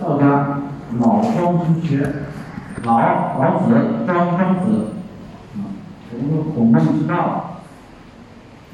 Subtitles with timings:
[0.00, 0.60] 道家
[0.98, 2.12] 老庄之学，
[2.82, 3.74] 老老子，
[4.06, 4.88] 庄庄子，
[5.54, 5.58] 啊，
[6.12, 7.60] 我们说孔孟之道，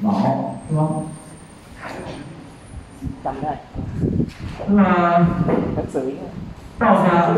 [0.01, 0.07] 老
[0.69, 1.05] 庄。
[4.67, 4.83] 那么
[6.79, 7.29] 道家是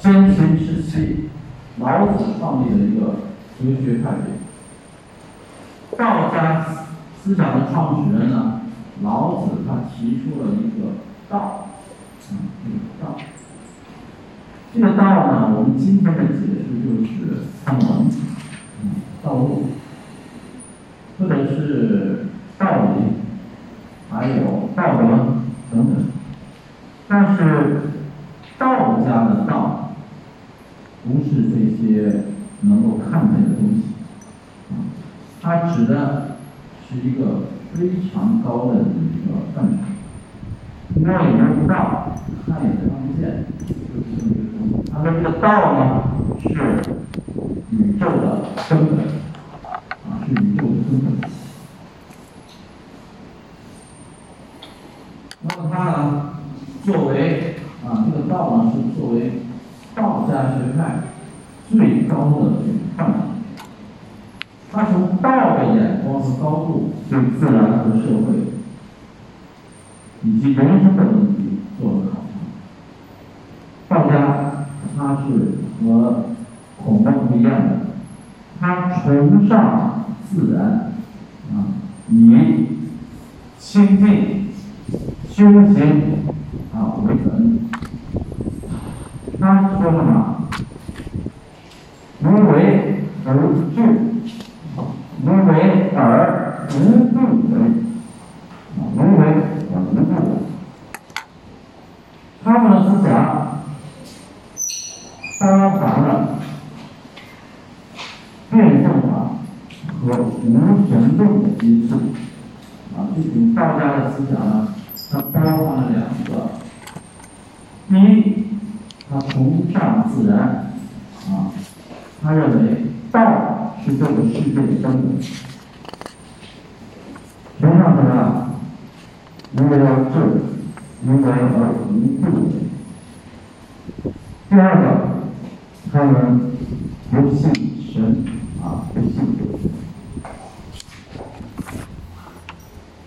[0.00, 1.30] 先秦时期
[1.78, 2.74] 老子创立的。
[3.62, 5.98] 一个哲学派别。
[5.98, 6.64] 道家
[7.22, 7.66] 思想的。
[7.70, 8.59] 创始人呢？
[9.02, 10.88] 老子他提出了一个
[11.28, 11.68] 道，
[12.30, 13.18] 嗯，这个道。
[14.72, 18.08] 这个道呢，我们今天的解释就是参文，
[18.82, 18.90] 嗯，
[19.22, 19.66] 道路，
[21.18, 22.26] 或者是
[22.58, 23.14] 道理，
[24.10, 25.08] 还有道德
[25.72, 26.04] 等等。
[27.08, 27.80] 但是
[28.58, 29.94] 道家的道，
[31.02, 32.24] 不是这些
[32.60, 33.82] 能够看见的东西，
[34.70, 34.86] 啊，
[35.40, 36.36] 它指的
[36.88, 38.82] 是一个非常高的一
[39.26, 39.76] 个范畴，
[41.00, 44.90] 摸也摸不到，看也看不见，就是这么一个东西。
[44.92, 45.80] 它的这个道呢，
[46.40, 46.48] 是
[47.70, 48.24] 宇宙的
[48.68, 48.98] 根本，
[49.62, 51.30] 啊，是宇宙的根本。
[55.42, 56.30] 那么它呢，
[56.84, 57.54] 作为
[57.86, 59.40] 啊，这个道呢是作为
[59.94, 60.80] 道家学派
[61.70, 63.29] 最高的这个范畴。
[64.72, 68.54] 他从道的眼光和高度对自然和社会
[70.22, 72.32] 以及人生的问题做了考察。
[73.88, 75.24] 道家他是
[75.82, 76.26] 和
[76.82, 77.70] 孔孟不一样的，
[78.60, 80.92] 他崇尚自然，
[81.50, 81.74] 啊，
[82.08, 82.66] 以
[83.58, 84.48] 清净
[85.28, 86.28] 修行
[86.74, 87.68] 啊为本。
[89.40, 90.48] 他说什么？
[92.22, 93.28] 无为而
[93.74, 93.78] 治，
[96.70, 97.79] 変わったんだ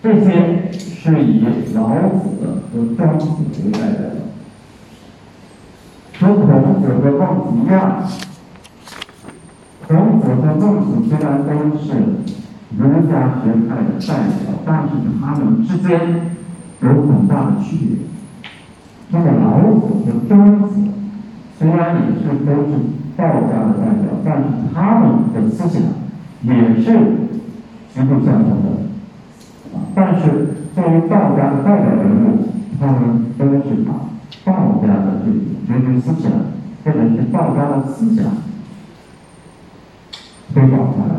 [0.04, 2.28] 这些是以老子
[2.70, 3.26] 和庄子
[3.64, 4.20] 为代表的，
[6.20, 6.44] 和孔
[6.82, 8.04] 子和孟子一样。
[9.88, 11.88] 孔子和孟子虽然都是
[12.76, 14.08] 儒家学派的代
[14.44, 14.90] 表，但是
[15.22, 15.88] 他们之间
[16.82, 17.88] 有很大的区别。
[19.08, 20.74] 那么老子和庄子
[21.58, 22.76] 虽然也是都是
[23.16, 24.44] 道家的代表，但是
[24.74, 25.80] 他们的思想
[26.42, 26.92] 也是
[27.94, 28.83] 极度相同的。
[29.94, 30.22] 但是
[30.74, 32.48] 作为道家的代表人物，
[32.80, 33.90] 他们都是把
[34.44, 36.32] 道家的这种哲学思想
[36.84, 38.24] 或者是道家的思想
[40.52, 41.14] 推广下来，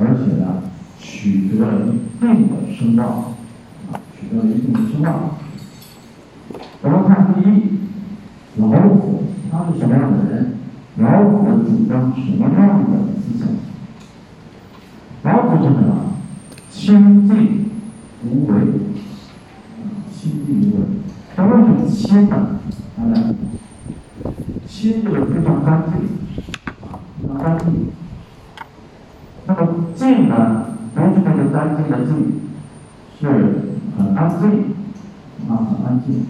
[0.00, 0.62] 而且呢，
[0.98, 3.34] 取得了一定的声望，
[4.18, 5.36] 取得了一定的声望。
[6.82, 7.78] 我们看第一，
[8.56, 9.02] 老子
[9.50, 10.54] 他是什么样的人？
[10.96, 13.48] 老子主张什么样的思想？
[15.22, 16.11] 老子是什么？
[16.82, 17.70] 清净
[18.24, 18.54] 无为，
[20.12, 20.82] 清净无为。
[21.36, 22.58] 那为什么清呢？
[22.96, 23.36] 当然，
[24.66, 25.92] 清就是非常干净，
[26.82, 27.86] 啊，非常干净。
[29.46, 30.66] 那么净呢？
[30.92, 32.40] 不是那个干净的净，
[33.20, 33.28] 是
[33.96, 34.74] 很安静，
[35.48, 36.26] 啊，很安静。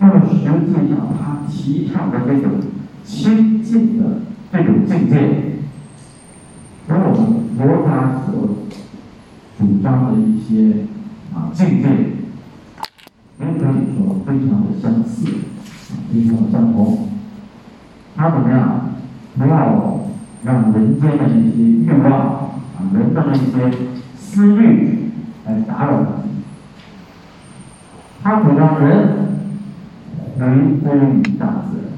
[0.00, 2.60] 那么实际上，他提倡的这种
[3.06, 4.20] 清净的
[4.52, 5.49] 这种境界。
[6.90, 7.22] 和我们
[7.56, 7.88] 佛家
[8.26, 8.26] 所
[9.56, 10.88] 主张的一些
[11.32, 11.88] 啊境界，
[13.38, 15.24] 也可以说非常的相似，
[15.92, 17.08] 啊，非常的相同。
[18.16, 18.90] 他怎么样？
[19.38, 20.00] 不要
[20.42, 23.70] 让人间的一些欲望啊，人的那些
[24.18, 25.12] 私欲
[25.46, 26.28] 来打扰自己。
[28.20, 29.38] 他主张人
[30.36, 30.44] 回
[30.80, 31.89] 归于大自然。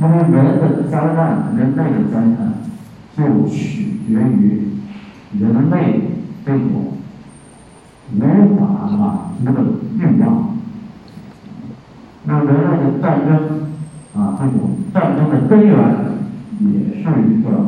[0.00, 2.54] 因为人的灾难，人类的灾难，
[3.16, 4.68] 就取决于
[5.40, 6.02] 人类
[6.46, 6.92] 这种
[8.14, 8.20] 无
[8.56, 9.00] 法满
[9.44, 9.58] 足的
[9.98, 10.56] 欲望。
[12.24, 13.28] 那人类的战争
[14.14, 15.76] 啊，这种战争的根源
[16.60, 17.58] 也是一个啊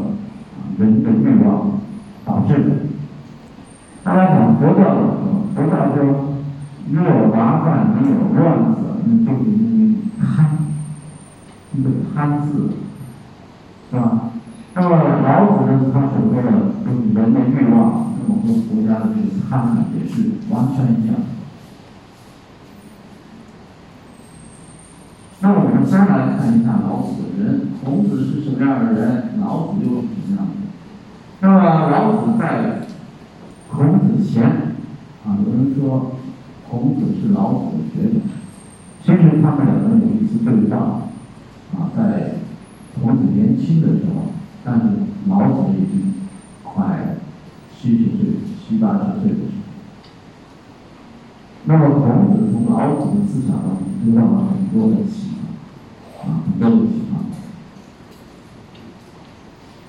[0.79, 1.81] 人的欲望
[2.25, 2.71] 导致的。
[4.05, 6.35] 大家讲佛教的时候，佛教说
[6.87, 10.29] 你有麻烦，你有乱子，那就是因为贪，
[11.81, 12.71] 一个贪字，
[13.91, 14.31] 是吧？
[14.75, 16.49] 那么老子呢，他所说的
[16.85, 21.17] 就是人的欲望，那么和佛家的这个贪呢，也是完全一样。
[25.41, 30.53] 那我们先来看一下老子的人，孔子是什么样的人，老子又是什么样的？
[31.41, 32.87] 那么老子在
[33.71, 34.45] 孔子前，
[35.25, 36.13] 啊，有人说
[36.71, 38.21] 孔子是老子的学生，
[39.03, 41.10] 其实他们两个人有一次对话，
[41.75, 42.35] 啊，在
[42.95, 44.33] 孔子年轻的时候，
[44.65, 44.83] 但是
[45.29, 46.15] 老子已经
[46.63, 47.17] 快
[47.75, 48.19] 七十岁、
[48.59, 49.51] 七八十岁的时候，
[51.65, 57.19] 那么孔子从老子的思想当中得到了很多的启发，啊，很多的启发。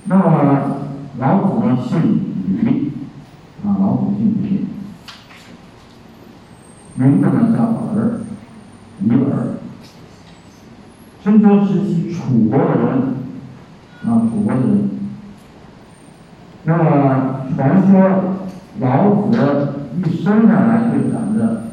[0.05, 0.77] 那么
[1.19, 1.91] 老子呢姓
[2.47, 2.91] 吕，
[3.65, 4.65] 啊，老子姓吕，
[6.95, 7.50] 名字呢
[11.41, 12.87] 春秋时期楚国的人，
[14.05, 14.89] 啊，楚国的人。
[16.65, 18.35] 那么传说
[18.79, 21.63] 老子一生下来就长着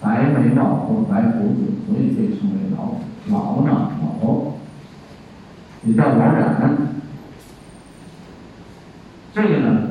[0.00, 3.04] 白眉毛和白胡子，所以被称为老子。
[3.28, 4.52] 老呢，老，
[5.84, 6.78] 也叫老冉。
[9.34, 9.90] 这个呢，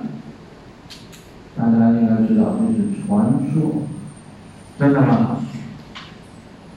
[1.56, 3.84] 大家应该知道，这是传说，
[4.80, 5.38] 真的吗？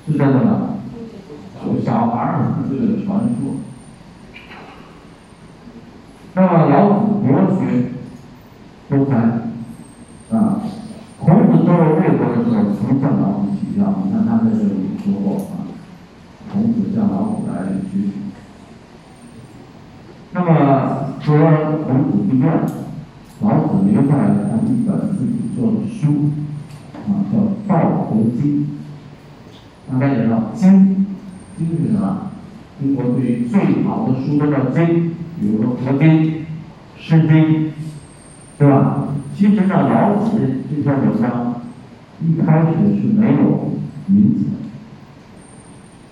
[0.07, 0.69] 是真的吗？
[1.67, 3.57] 有小孩儿这个传说。
[6.35, 7.93] 那么老子博学
[8.91, 9.17] 多才，
[10.37, 10.61] 啊，
[11.19, 15.65] 孔子做魏国的时候曾向老子请教，你看他在这里说过啊，
[16.53, 18.13] 孔子向老子来学习。
[20.33, 21.27] 那么和
[21.87, 22.61] 孔子不一样，
[23.41, 26.29] 老子留下来他一本自己做的书，
[27.09, 28.43] 啊，叫《道德经》。
[29.91, 31.07] 大家也知道，经，
[31.57, 32.33] 经是什么？
[32.81, 33.47] 中国对于
[34.25, 34.71] 书中的。
[34.73, 35.11] 经，
[35.41, 36.09] 比如说《佛经》
[36.99, 37.31] 《诗经》，
[38.59, 39.09] 对吧？
[39.37, 40.39] 其实呢，老子
[40.71, 41.63] 这篇文章
[42.21, 42.69] 一开始
[43.01, 43.73] 是没有
[44.07, 44.51] 名字的。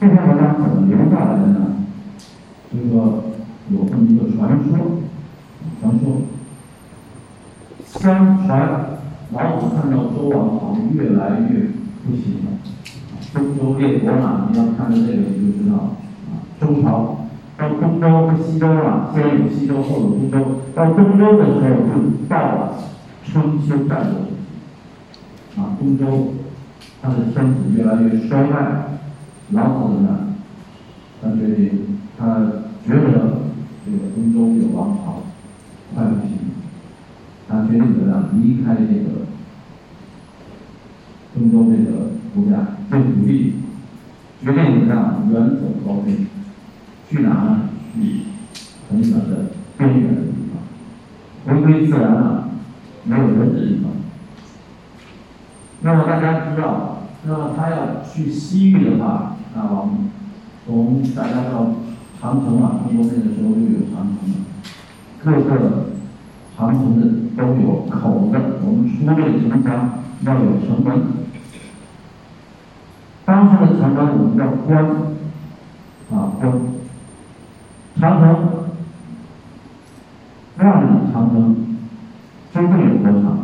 [0.00, 1.46] 这篇文章怎么留下来的。
[1.46, 1.58] 呢？
[2.72, 3.24] 就是说。
[3.70, 4.98] 有这么一个传说，
[5.80, 6.22] 传说，
[7.86, 8.50] 相传
[9.32, 11.70] 老子看到周王朝越来越
[12.04, 12.58] 不行了，
[13.32, 15.76] 东周列国嘛，你要看到这个你就知道，
[16.26, 17.21] 啊，周朝
[17.62, 20.38] 到东周和西周啊，先有西周后有东周，
[20.74, 22.74] 到东周的时候就到了
[23.24, 26.34] 春秋战国，啊，东周
[27.00, 28.98] 他的天子越来越衰败，
[29.50, 30.34] 老子呢，
[31.22, 32.40] 他决定，他
[32.84, 33.42] 觉得。
[33.84, 35.24] 这个东周这个王朝
[35.92, 36.38] 快不行，
[37.48, 39.26] 他决定怎么样离开这个
[41.34, 43.54] 东周这个国家，这土地，
[44.40, 46.14] 决定怎么样远走高飞，
[47.12, 47.68] 去哪呢？
[47.94, 48.22] 去
[48.88, 52.48] 很远的边远的地方，回归自然了，
[53.04, 53.92] 没有人的地方。
[55.82, 60.08] 那么大家知道，那么他要去西域的话，那往
[60.66, 61.74] 从大家到。
[62.20, 64.46] 长城啊，中国那个时候就有长城，
[65.24, 65.86] 各个
[66.56, 67.02] 长城的
[67.36, 71.02] 都有口子，我们出这个城墙要有城门。
[73.24, 74.84] 当时的城门我们叫关，
[76.12, 76.71] 啊关。
[78.00, 78.48] 长城，
[80.58, 81.76] 万里长城
[82.52, 83.38] 究竟有多长？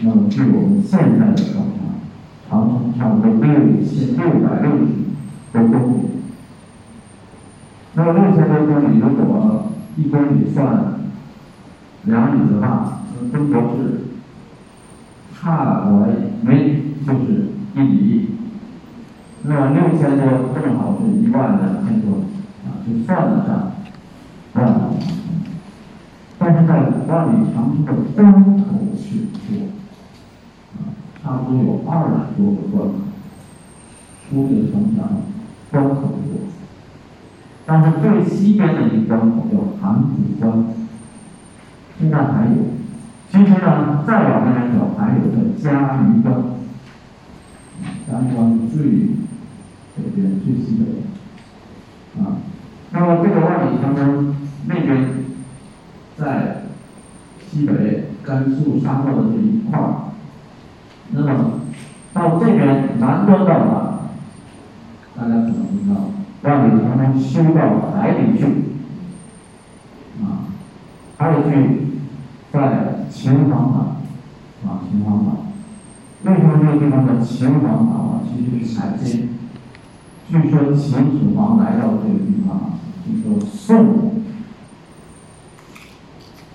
[0.00, 3.46] 那么据我们现在的考察，长城差不多六
[3.82, 4.84] 千六百六十
[5.52, 6.00] 多公里。
[7.94, 11.00] 那么六千多公里，如果一公里算
[12.04, 14.04] 两米的话，那中国是
[15.34, 16.06] 差我
[16.42, 18.30] 没就是一里。
[19.48, 22.24] 那么六千多正好是一万两千多，
[22.86, 23.72] 就算得上
[24.54, 25.00] 万里长城。
[26.38, 26.72] 但是在
[27.08, 28.64] 万里长城的关口
[28.96, 29.66] 是多，
[30.76, 32.94] 啊，差不多有二十多个关口，
[34.30, 34.98] 出这个城墙
[35.72, 36.46] 关口多。
[37.66, 40.44] 但是最西边的一个关口叫函谷关，
[41.98, 42.54] 现在还有。
[43.28, 46.44] 其实呢，再往那边走还有个嘉峪关，
[48.06, 48.82] 嘉峪关最
[49.96, 52.22] 北边、最西北。
[52.22, 52.38] 啊，
[52.90, 55.08] 那么这个万里长城那边
[56.16, 56.62] 在
[57.50, 59.94] 西北甘肃沙漠的这一块儿，
[61.10, 61.60] 那么
[62.12, 63.92] 到这边南端到哪？
[65.16, 66.10] 大家可能不知道。
[66.42, 68.44] 万里长城修到海里去，
[70.22, 70.46] 啊，
[71.18, 71.52] 海里去，
[72.52, 75.46] 在秦皇岛啊秦皇岛。
[76.24, 78.20] 为什么这个地方叫秦皇岛啊？
[78.28, 79.35] 其实是海边。
[80.28, 82.72] 据说秦始皇来到这个地方，
[83.06, 84.12] 就说宋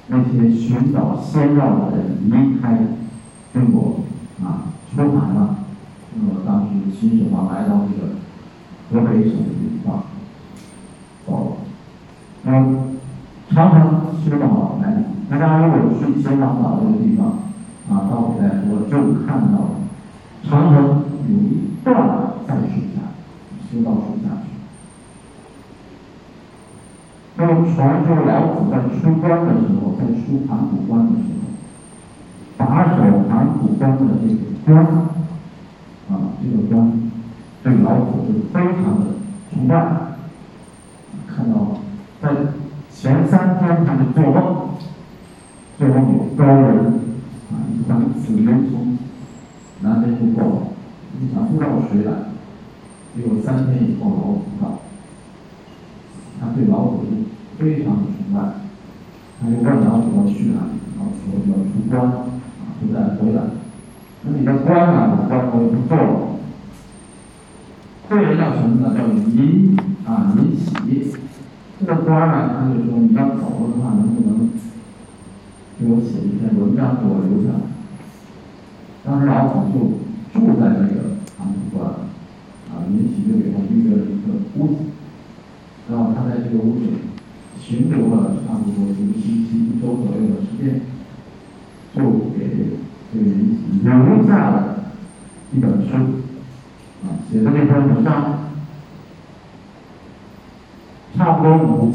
[0.07, 2.77] 那些寻找仙药的人离开
[3.53, 4.01] 中国
[4.43, 5.55] 啊，出海了。
[6.13, 8.15] 那么当时秦始皇来到这个
[8.91, 10.03] 河北省的地方，
[11.25, 11.57] 走，
[12.43, 12.77] 那么
[13.51, 17.39] 长城修到了来，大家如果去秦皇岛这个地方
[17.89, 19.69] 啊，到北戴河就看到了
[20.43, 22.90] 长城有一段在水。
[23.71, 24.49] 修到树下去。
[27.37, 31.41] 那么传说老子在出关的时候，在出函谷关的时候，
[32.57, 32.97] 把守
[33.29, 34.35] 函谷关的这个
[34.65, 34.85] 关，
[36.09, 37.09] 啊，这个关，
[37.63, 39.05] 对老子是非常的
[39.53, 39.73] 崇拜。
[41.33, 41.79] 看到
[42.21, 42.29] 在
[42.93, 44.69] 前三天他就做梦，
[45.79, 46.75] 做梦有高人，
[47.49, 47.89] 啊，一团
[48.21, 48.97] 紫烟从
[49.79, 50.57] 南边就过来，
[51.19, 52.11] 你想不知道谁来。
[53.15, 54.79] 结果三天以后，老子到，
[56.39, 57.11] 他对老子是
[57.57, 58.37] 非常的崇拜，
[59.41, 63.41] 他就问老子要去哪里，老子说要出关，啊，不再回来。
[64.23, 65.25] 那你的官呢？
[65.27, 66.11] 官我也不做了。
[68.09, 68.93] 这个叫什么呢？
[68.97, 71.15] 叫尹啊，尹喜。
[72.11, 74.49] 这个官呢，他就说你要走了的话，能不能
[75.79, 77.55] 给我写一篇文章给我留下？
[79.05, 79.79] 当时老孔就
[80.37, 82.11] 住在那个函谷关。
[82.89, 84.75] 引起就给他预约了一个屋子，
[85.89, 86.91] 然后他在这个屋子里
[87.57, 90.81] 巡逻了差不多一个星期、一周左右的时间，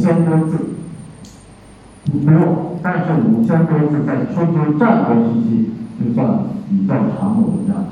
[0.06, 0.56] 千多字，
[2.04, 7.84] 不多，但是五千多字在春秋战国时期就算比较长的文章，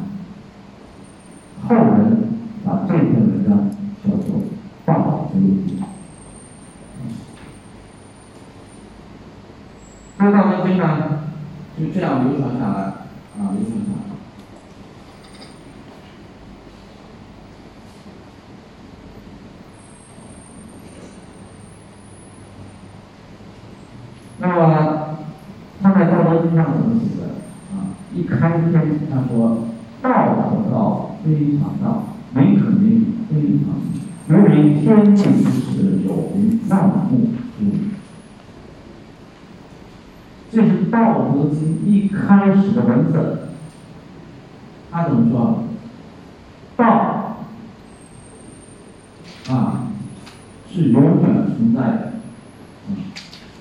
[1.67, 2.23] 后人。
[2.67, 3.69] 把这篇文章
[4.03, 4.37] 叫做
[4.87, 5.69] 《道德经》，
[10.19, 10.83] 这《道德经》呢
[11.79, 14.01] 就这样流传下来，啊，流传下来。
[24.39, 25.19] 那么
[25.83, 27.23] 他在《道德经》上怎么写的？
[27.77, 28.73] 啊，一开篇
[29.13, 29.65] 他说
[30.01, 30.09] ：“道
[30.49, 32.05] 可道，非常道。”
[32.35, 34.83] 名可名，非常名。
[34.85, 36.93] 有名天地之始，有名万物
[37.59, 37.73] 之母。
[40.51, 42.83] 这是《道德经》一开始的。
[42.83, 43.49] 文字。
[44.91, 45.65] 他怎么说？
[46.77, 47.37] 道
[49.49, 49.89] 啊，
[50.73, 52.13] 是永远存在的。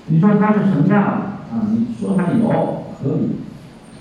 [0.06, 1.66] 你说它是什么样啊？
[1.70, 3.38] 你说它有可以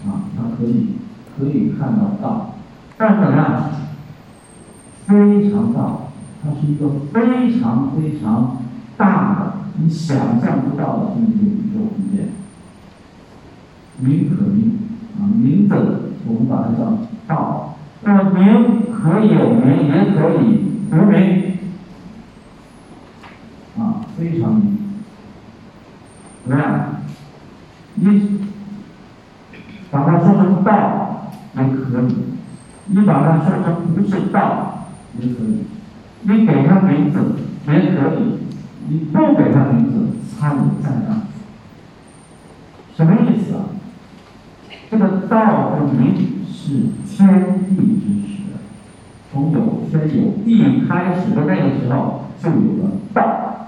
[0.07, 0.89] 啊，它可以
[1.35, 2.55] 可以看到道，
[2.97, 3.71] 但是呢？
[5.05, 5.97] 非常大，
[6.43, 8.57] 它是一个非常非常
[8.97, 12.29] 大的，你想象不到的这么一个宇宙空间。
[13.99, 14.79] 名可名
[15.17, 15.73] 啊，名字
[16.27, 16.97] 我们把它叫
[17.27, 17.75] 道。
[18.01, 21.57] 那么名可以有名，也可以无名
[23.77, 24.77] 啊，非常名。
[26.43, 27.01] 怎么样？
[27.95, 28.39] 你
[29.89, 32.15] 把它说成道也可以，
[32.87, 34.79] 你把它说成不是道。
[35.19, 35.63] 也可以，
[36.23, 37.35] 你给他名字
[37.67, 38.39] 也可以，
[38.87, 39.93] 你不给他名字，
[40.39, 41.21] 他也在那。
[42.95, 43.65] 什么意思啊？
[44.89, 46.15] 这个道和名
[46.47, 48.41] 是天地之始，
[49.31, 53.67] 从有天有地开始的那个时候就有了道。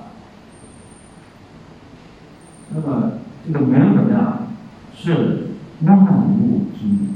[2.69, 3.13] 那么
[3.45, 4.47] 这个名怎么样？
[4.95, 5.47] 是
[5.81, 7.07] 万物之母。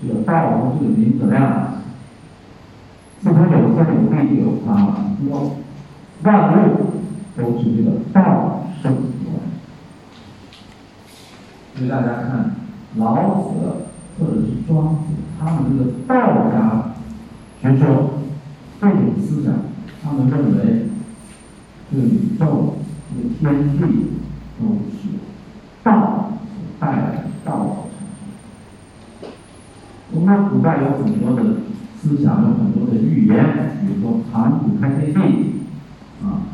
[0.00, 1.77] 这个道和这个名怎么样？
[3.20, 5.56] 自从有天有地就有它了，说
[6.22, 6.94] 万物
[7.36, 8.84] 都是这个道生。
[11.74, 12.56] 所以大家看
[12.96, 13.48] 老子
[14.18, 15.00] 或者是庄子，
[15.38, 16.94] 他们这个道家
[17.60, 17.84] 学说
[18.80, 19.52] 这种思想，
[20.02, 20.88] 他们认为
[21.90, 22.76] 这个宇宙、
[23.10, 23.80] 这个天地
[24.60, 25.08] 都是
[25.82, 27.86] 道所带来的道。
[30.12, 31.67] 我们古代有很多的。
[32.00, 33.36] 思想有很多的预言，
[33.80, 35.20] 比如说盘古开天地，
[36.22, 36.46] 啊，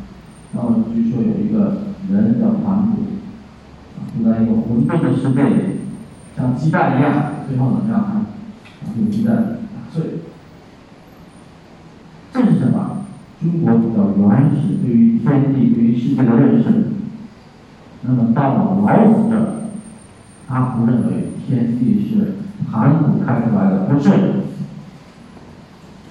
[0.54, 3.02] 然后据说有一个人叫盘古，
[3.96, 5.80] 啊，住在一个混沌的世界里，
[6.36, 8.12] 像鸡蛋一样，最后能让他
[8.80, 10.02] 把这个鸡蛋打碎。
[12.32, 13.04] 这是什么？
[13.40, 16.64] 中国比较原始对于天地、对于世界的认识。
[18.02, 19.46] 那么到了老子这儿，
[20.48, 22.36] 他不认为天地是
[22.70, 24.10] 盘古开出来的，不是，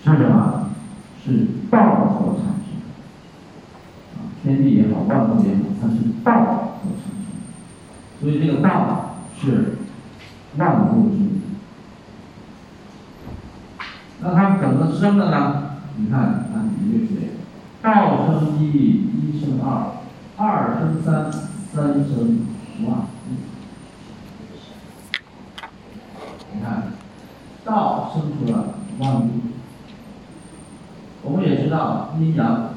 [0.04, 0.70] 是什么？
[1.24, 2.66] 是道所产生。
[4.16, 7.26] 啊，天地也好，万物也好，它是道所产生。
[8.20, 9.78] 所以这个道是
[10.58, 11.30] 万物之母。
[14.20, 15.78] 那它怎么生的呢？
[15.96, 16.20] 你看，
[16.54, 17.30] 按比喻写，
[17.82, 20.02] 道生一，一生二，
[20.36, 22.46] 二生三，三生
[22.86, 23.08] 万。
[26.54, 26.92] 你看，
[27.64, 29.30] 道生出了万物。
[31.34, 32.76] 我们也知道阴阳，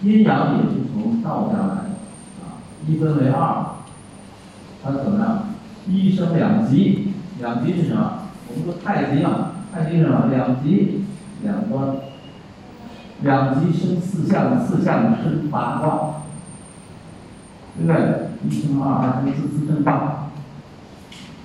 [0.00, 1.90] 阴阳也是从道家来的
[2.40, 2.56] 啊。
[2.88, 3.66] 一分为二，
[4.82, 5.44] 它怎么样？
[5.86, 8.20] 一生两极，两极是什么？
[8.48, 10.28] 我们说太极啊，太极是什么？
[10.30, 11.04] 两极，
[11.42, 11.96] 两端。
[13.20, 16.22] 两极生四象，四象生八卦，
[17.76, 18.30] 对不对？
[18.48, 20.30] 一生二，二生四，四生八，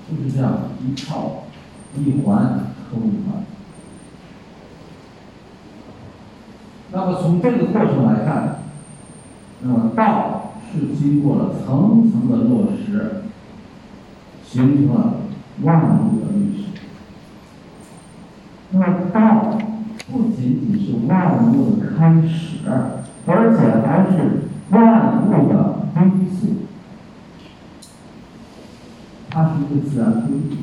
[0.10, 1.44] 就是这样一套。
[1.98, 3.44] 一环扣一环。
[6.92, 8.60] 那么从这个过程来看，
[9.62, 13.24] 那么道是经过了层层的落实，
[14.46, 15.16] 形成了
[15.64, 16.68] 万物的历史。
[18.72, 19.58] 那么道
[20.12, 22.60] 不仅仅是万物的开始，
[23.26, 26.48] 而且还是万物的归宿。
[29.30, 30.56] 它是一个自然规律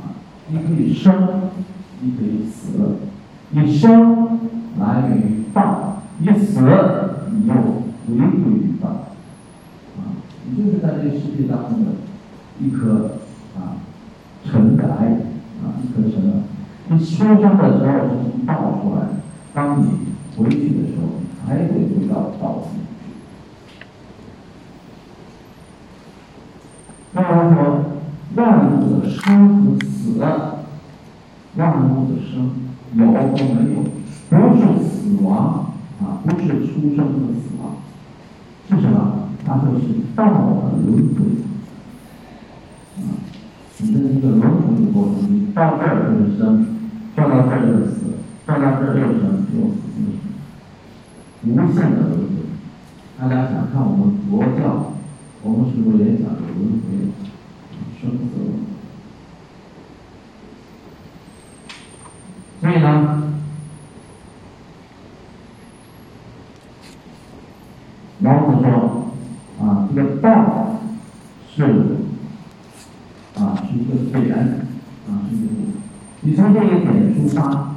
[0.00, 0.16] 啊。
[0.48, 1.50] 你可以生，
[2.00, 2.98] 你可以死。
[3.50, 4.38] 你生
[4.78, 6.60] 来源于道，你死
[7.32, 8.88] 你又回归于道。
[9.96, 9.98] 啊，
[10.46, 11.90] 你就是在这个世界当中的
[12.60, 13.18] 一颗
[13.56, 13.76] 啊
[14.44, 14.86] 尘埃
[15.62, 16.36] 啊，一颗尘埃。
[17.26, 18.98] 出生的时候是从道出来，
[19.52, 19.84] 当你
[20.36, 21.02] 回去的时候，
[21.48, 22.76] 还得回到道里去。
[27.12, 27.58] 那么说，
[28.36, 29.96] 万物的生和死。
[31.56, 32.50] 万物的生
[32.92, 33.76] 有和没有，
[34.28, 37.76] 不是死亡啊，不是出生和死亡，
[38.68, 39.30] 是什么？
[39.44, 39.84] 它就是
[40.14, 40.30] 道的
[40.84, 41.18] 轮回。
[42.98, 43.08] 啊，
[43.78, 46.75] 你的一个轮回的过程，你到这儿就是生，
[47.16, 47.96] 转到这儿就死，
[48.46, 50.22] 转到这儿又生又死又生，
[51.42, 52.36] 无限的轮回。
[53.18, 54.92] 大家想看我们佛教，
[55.42, 56.86] 我们是不是也讲究轮回，
[57.98, 58.56] 生死轮回？
[62.60, 62.86] 所以呢，
[68.20, 68.68] 老子说
[69.60, 70.80] 啊，这个道
[71.54, 71.62] 是
[73.36, 74.66] 啊是一个自然
[75.08, 75.48] 啊是一个，
[76.26, 77.76] 你从这个点出发，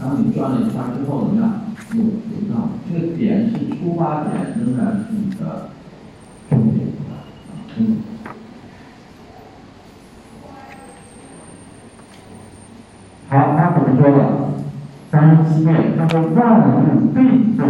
[0.00, 1.60] 当你转了一圈之后怎么样？
[1.92, 5.68] 又回到这个点是出发点，仍然是你的
[6.48, 7.20] 终点啊，
[7.76, 7.98] 终点。
[13.28, 14.18] 好，他怎么说的？
[15.10, 17.18] 三十七页，他说：“万物必
[17.58, 17.66] 作，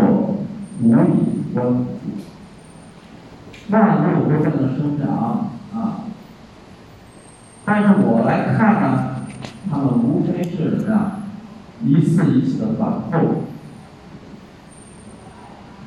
[0.83, 1.85] 无以观复。
[3.71, 6.05] 万物都在那生长啊，
[7.65, 9.20] 但是我来看呢，
[9.69, 11.19] 他们无非是什么呀？
[11.85, 13.43] 一次一次的反复，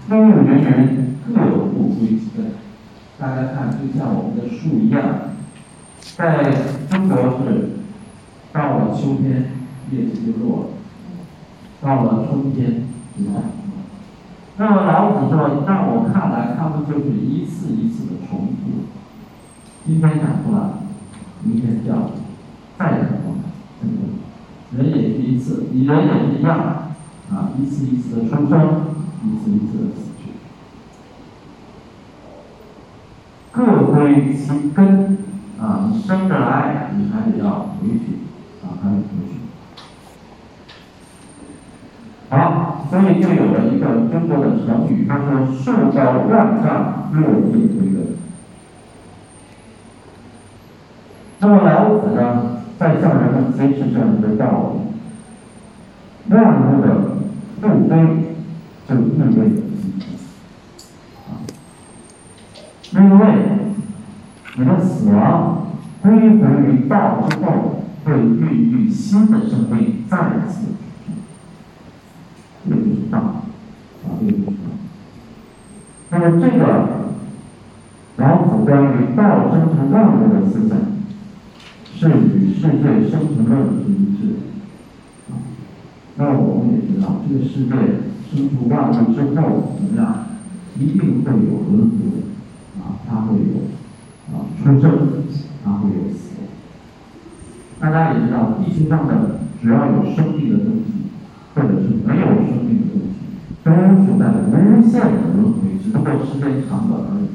[0.10, 1.34] 风雨云云，各
[1.68, 2.52] 不归其根。
[3.18, 5.02] 大家看，就像我们的树一样，
[6.18, 6.52] 在
[6.90, 7.70] 中国是
[8.52, 9.52] 到了秋天。”
[9.92, 10.66] 叶子就落了，
[11.82, 13.34] 到了春天，你看，
[14.58, 18.88] 那么老子说，在我看来，他们就是一次一次的重复。
[19.86, 20.58] 今天长出来，
[21.44, 22.12] 明天掉，
[22.80, 23.53] 再长出来，对不对？
[24.76, 26.58] 人也是一次，你人也是一样，
[27.32, 28.54] 啊，一次一次的出生，
[29.24, 30.22] 一次一次的死去，
[33.52, 35.18] 各归其根，
[35.60, 38.18] 啊，你生着来，你还得要回去，
[38.64, 39.32] 啊，还得回去。
[42.30, 47.28] 好，所以就有了一个中国的成语，他说“树高万丈，落叶
[47.68, 47.96] 归根”。
[51.38, 53.13] 那么老子呢，在向
[53.54, 54.74] 人们揭示这样一个道
[56.28, 56.88] 理：万物的
[57.62, 57.92] 复归，
[58.88, 59.40] 就意味着
[61.28, 61.30] 啊，
[62.94, 63.22] 因为
[64.58, 65.68] 你的死亡
[66.02, 70.18] 归回于道之后，会孕育新的生命，再
[70.50, 70.68] 次。
[72.66, 74.44] 这就是道，啊，这就是。
[76.10, 76.62] 那么这个
[78.18, 80.78] 老子关于道生成万物的思想，
[81.96, 82.08] 是
[82.64, 85.34] 世界生成论是一致的。
[85.34, 85.36] 啊，
[86.16, 87.72] 那我们也知道，这个世界
[88.32, 90.28] 生出万物之后怎么样？
[90.80, 92.24] 一定会有轮回，
[92.80, 93.68] 啊，它会有
[94.32, 94.84] 啊出生，
[95.66, 96.40] 它会有死。
[97.82, 101.12] 大家也知道，地球上的只要有生命的东西，
[101.54, 103.28] 或者是没有生命的东西，
[103.62, 107.28] 都是在无限的轮回，只不过时间长短而已。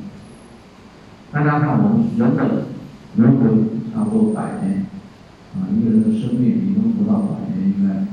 [1.31, 2.65] 大家看，我们人的
[3.17, 3.51] 轮回
[3.93, 4.87] 差不多百年，
[5.59, 8.07] 啊，一个人的生命已经活到百年，应该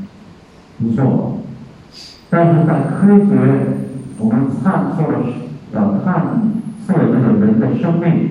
[0.79, 1.39] 不错。
[2.29, 3.29] 但是在科学，
[4.17, 5.13] 我们探测了，
[5.73, 6.51] 要探
[6.85, 8.29] 测这个人的生命，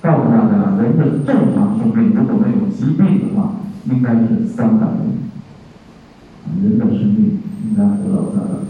[0.00, 4.96] 告诉大家，人的正常生命如果没有疾病的话，应该是三百岁。
[6.62, 8.68] 人的生命应该活到三百岁。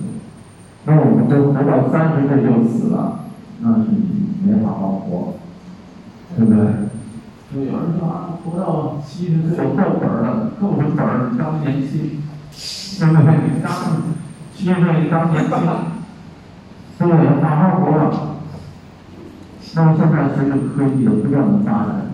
[0.85, 3.27] 那我们都活到三十岁就死了，
[3.61, 5.35] 那是你没好好活，
[6.37, 6.65] 对不对？
[7.55, 12.23] 有人说啊，活到七十岁够本了，够本儿，当年轻，
[12.99, 13.63] 对不对？
[13.63, 13.71] 当
[14.57, 15.51] 七十岁当年轻，
[16.99, 17.09] 对，
[17.43, 18.03] 好好活了。
[19.75, 22.11] 那么现在随着科技的不断的发展，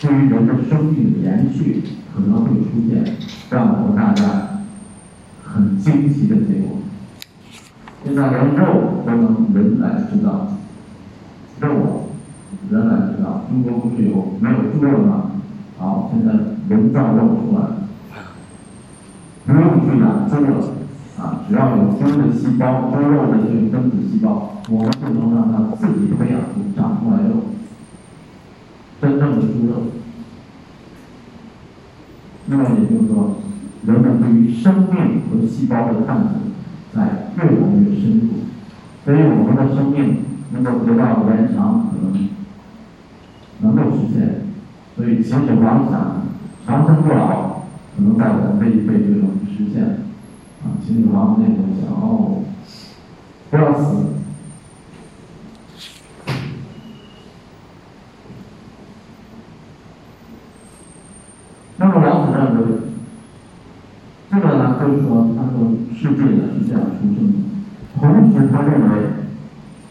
[0.00, 1.82] 对于人的生命的延续
[2.14, 3.16] 可能会出现
[3.50, 4.22] 让我们大家
[5.44, 6.78] 很惊奇的结果。
[8.04, 10.52] 现在连肉都能人来制造，
[11.60, 12.07] 肉
[12.70, 13.44] 人来制造。
[13.48, 15.32] 中国不是有没有猪肉吗？
[15.78, 16.32] 好，现在
[16.68, 17.76] 人造肉出来了，
[19.46, 20.48] 不用去养猪了，
[21.18, 24.54] 啊，只要有猪的细胞、猪肉的这个分子细胞。
[24.70, 27.36] 我们就能让它自己培养出长出来肉，
[29.00, 29.72] 真正的猪肉。
[32.50, 33.36] 那么也就是说，
[33.86, 36.30] 人们对于生命和细胞的探索
[36.92, 38.28] 在越来越深入，
[39.04, 40.18] 所以我们的生命
[40.52, 42.28] 能够得到延长，可能
[43.60, 44.42] 能够实现。
[44.96, 46.26] 所以秦始皇想
[46.66, 47.62] 长生不老，
[47.96, 49.84] 可能在我们这一辈就能实现。
[50.62, 52.42] 啊，秦始皇那时候想哦，
[53.50, 54.06] 不要死。
[61.80, 62.66] 那么老子认为，
[64.32, 67.32] 这个呢，就是说，他说世界呢是这样出生的。
[68.00, 68.90] 同时，他认为，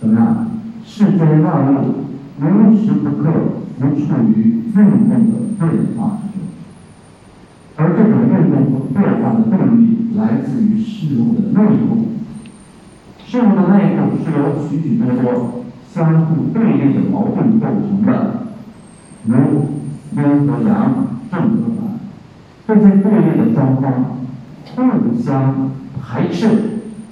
[0.02, 0.52] 怎么样？
[0.86, 1.76] 世间万物
[2.42, 3.32] 无时不刻
[3.80, 5.62] 不处于运动的变
[5.96, 6.42] 化之中，
[7.76, 12.08] 而这种运动和变化的动力来自于事物的内部。
[13.26, 13.68] 事物的。
[13.68, 15.26] 内部是由许许多多
[15.94, 18.48] 相互对立的矛盾构成的，
[19.26, 19.36] 如
[20.16, 21.08] 阴和阳。
[21.30, 22.00] 正和反，
[22.66, 23.54] 这些对立的。
[23.54, 23.86] 双方
[24.76, 26.48] 互相排斥，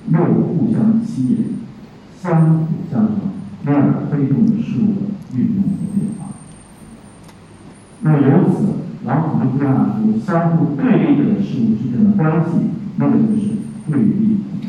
[0.10, 1.38] 又互相吸引，
[2.18, 3.16] 相辅相成，
[3.66, 5.38] 从而推动着事物的。
[5.38, 5.85] 运动。
[8.06, 8.68] 那么由此，
[9.04, 12.52] 老子就归纳出相互对立的事物之间的关系，
[12.98, 13.58] 那么就是
[13.90, 14.64] 对立统一。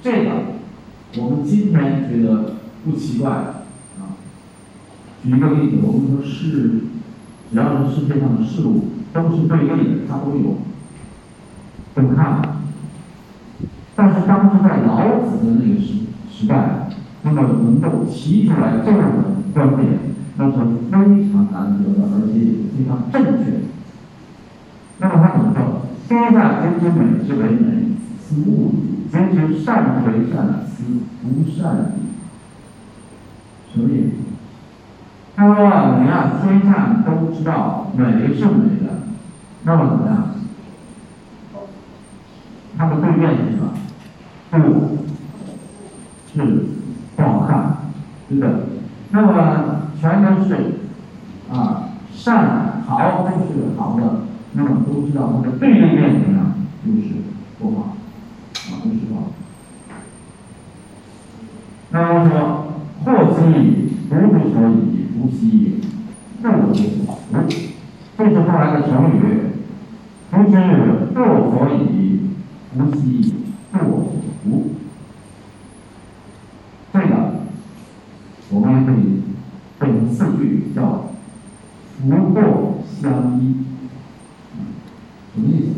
[0.00, 0.30] 这个
[1.18, 4.14] 我们今天觉得不奇怪啊。
[5.24, 6.84] 举一个例子，我们说是。
[7.52, 10.58] 只要是世界上的事物都是对立的，它都有
[11.96, 12.40] 分看。
[13.96, 15.94] 但是当时在老子的那个时
[16.30, 16.88] 时代，
[17.22, 19.98] 那么能够提出来这样的观点，
[20.40, 20.54] 那是
[20.90, 23.58] 非常难得的，而且也是非常正确的。
[24.98, 25.58] 那么他怎么说？
[26.08, 30.82] 天下皆知美之为美，斯物与；皆知善之为善，斯
[31.22, 32.00] 不善与。
[33.72, 34.12] 什么意思？
[35.36, 35.54] 他说
[36.00, 38.86] ：“你看，天下都知道美是美的，
[39.64, 40.34] 那么怎么样？
[42.76, 43.72] 它的对面是什么？
[44.50, 44.98] 不，
[46.32, 46.64] 是
[47.14, 47.76] 不好看，
[48.28, 48.50] 对不对？
[49.12, 49.32] 那么
[50.00, 50.54] 全都是
[51.52, 56.54] 啊，善好都是好的，那么都知道它的对立面怎么样？
[56.84, 57.08] 就是
[57.58, 57.96] 不好，
[58.54, 59.20] 啊，就是不好。
[61.90, 62.34] 那么说，
[63.04, 63.38] 祸兮
[64.08, 65.82] 福之所以。”无息，
[66.40, 67.18] 不无福。
[68.16, 69.18] 这是后来的成语。
[70.30, 70.56] 夫之
[71.14, 71.18] 祸
[71.50, 72.20] 所以，
[72.74, 73.34] 无息，
[73.70, 74.00] 祸所
[74.42, 74.70] 伏。
[76.90, 77.32] 这个
[78.50, 79.19] 我们可以
[79.80, 81.10] 背成四句，叫
[82.00, 83.64] 福祸相依。
[85.34, 85.70] 什么意思？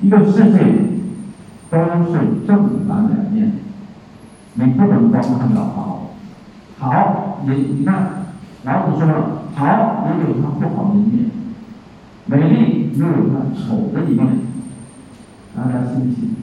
[0.00, 0.58] 一个世界
[1.70, 1.78] 都
[2.12, 3.52] 是正反两面，
[4.54, 6.10] 你不能光看到好。
[6.78, 8.26] 好，你你看，
[8.64, 11.30] 老子说了，好也有它不好的一面，
[12.26, 14.28] 美丽也有它丑的一面，
[15.56, 16.36] 大家信不信？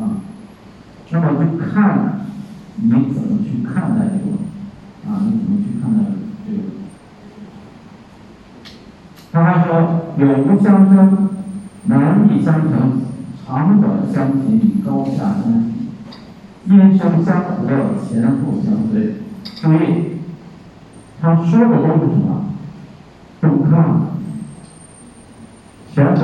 [0.00, 0.22] 啊，
[1.10, 2.17] 那么就看
[2.80, 4.26] 你怎么去看待这个，
[5.06, 5.98] 啊，你怎么去看待
[6.46, 6.58] 这个？
[9.32, 9.70] 他还说，
[10.16, 11.28] 有无相争，
[11.84, 13.02] 难易相成，
[13.46, 16.72] 长短相形，高下相比。
[16.72, 17.66] 音声相和，
[18.08, 19.14] 前后相随。
[19.60, 20.18] 注意，
[21.20, 22.44] 他说的都是什么？
[23.70, 24.00] 看，
[25.94, 26.22] 前走，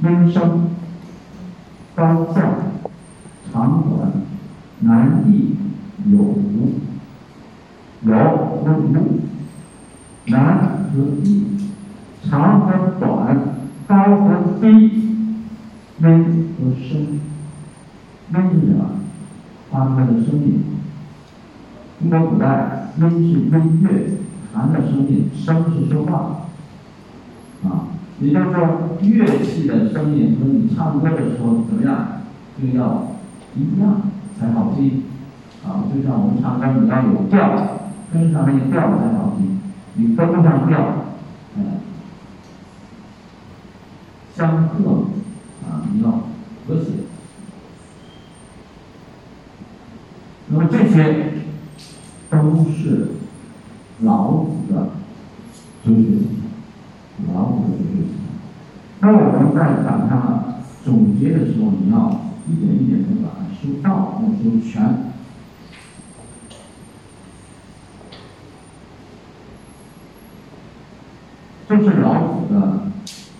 [0.00, 0.70] 音声，
[1.94, 2.42] 高下，
[3.54, 4.10] 长短，
[4.80, 5.54] 难易，
[6.10, 6.72] 有无，
[8.02, 9.20] 有和无，
[10.26, 11.46] 难和易，
[12.28, 13.38] 长和短，
[13.86, 14.66] 高和低，
[16.00, 17.00] 音和声，
[18.32, 18.90] 音是什么？
[19.70, 20.64] 发出的声音。
[22.00, 24.18] 中国古代，音是音乐，
[24.52, 26.40] 弹的声音，声是说话，
[27.62, 27.86] 啊，
[28.20, 32.20] 也就是说，乐器的声音和你唱歌的时候怎么样，
[32.60, 33.13] 就要
[33.56, 34.02] 一样
[34.38, 35.04] 才好听，
[35.64, 37.78] 啊，就像我们唱歌，你要有调，
[38.12, 39.60] 跟上那个调才好听，
[39.94, 40.78] 你跟不上调，
[41.56, 41.80] 哎，
[44.34, 45.04] 相克，
[45.64, 46.10] 啊，你要
[46.66, 46.90] 和谐，
[50.48, 51.30] 那么这些。
[52.30, 53.12] 都是
[54.00, 54.88] 老子的
[55.84, 58.26] 哲学思想，老子的哲学思想。
[58.98, 60.12] 那我们在把它
[60.84, 61.94] 总结的时候，你要
[62.48, 65.12] 一点一点的把它修到，要修全。
[71.66, 72.60] 这是老子的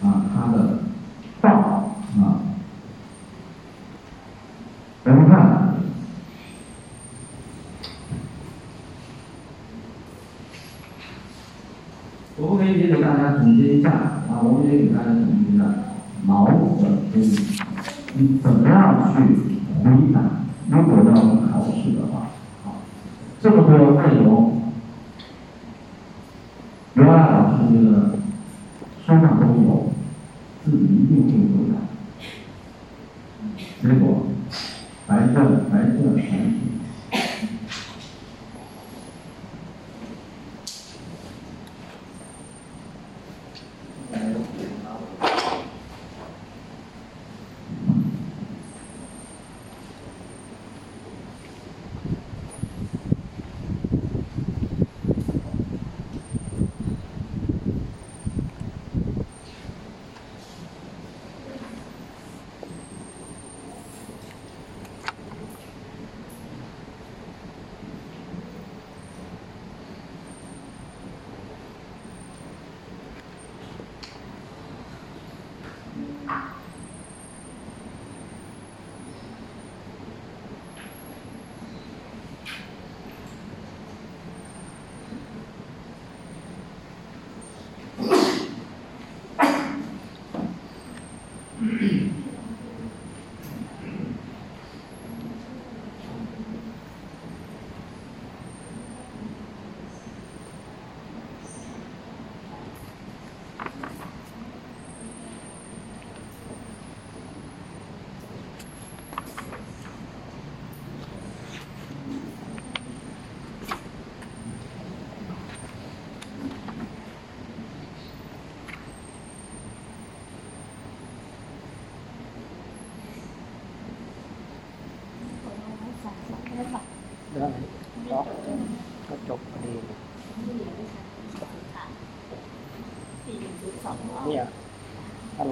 [0.02, 0.78] 啊，他的
[1.42, 2.40] 道啊。
[5.04, 5.74] 我们看。
[12.36, 15.64] 我们可以也给大家总结一下啊，我们也给大家总结一下
[16.26, 17.38] 老子的哲理，
[18.16, 19.53] 你怎么样去
[19.84, 20.20] 回答？
[20.70, 22.28] 如果要考试的话，
[22.64, 22.80] 啊，
[23.40, 24.53] 这么多内容，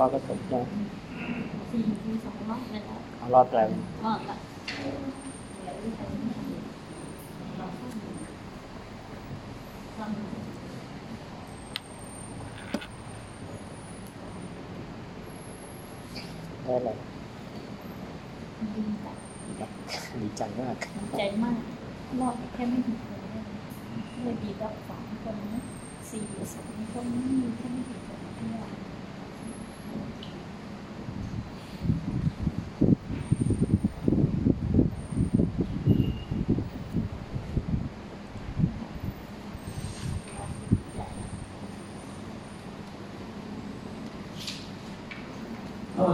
[0.03, 0.65] รอบก็จบแล้ว
[1.71, 2.99] สี่ถึงสองรอบไปแล้ว
[3.35, 3.65] รอบแล้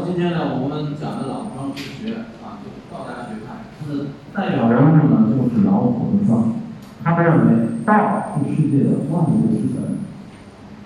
[0.08, 6.54] 今天呢，我们讲的老庄之学啊，就是道家学派，它的代表人物呢就是老子和庄。
[7.04, 9.98] 他认为道是世界的万物之本，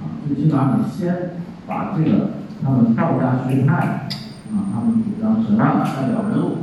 [0.02, 1.36] 啊，最起码你先
[1.68, 2.30] 把这个
[2.64, 4.08] 他们道家学派
[4.50, 6.56] 啊，他们主张什么代表人物。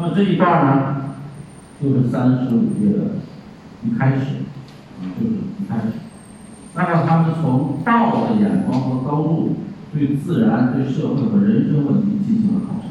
[0.00, 1.16] 那么这一段呢，
[1.82, 2.98] 就是三十五页的
[3.84, 4.42] 一开始，
[5.00, 5.84] 啊，就是一开始。
[6.74, 9.56] 那么他们从道的眼光和高度，
[9.92, 12.86] 对自然、对社会和人生问题进行了考察。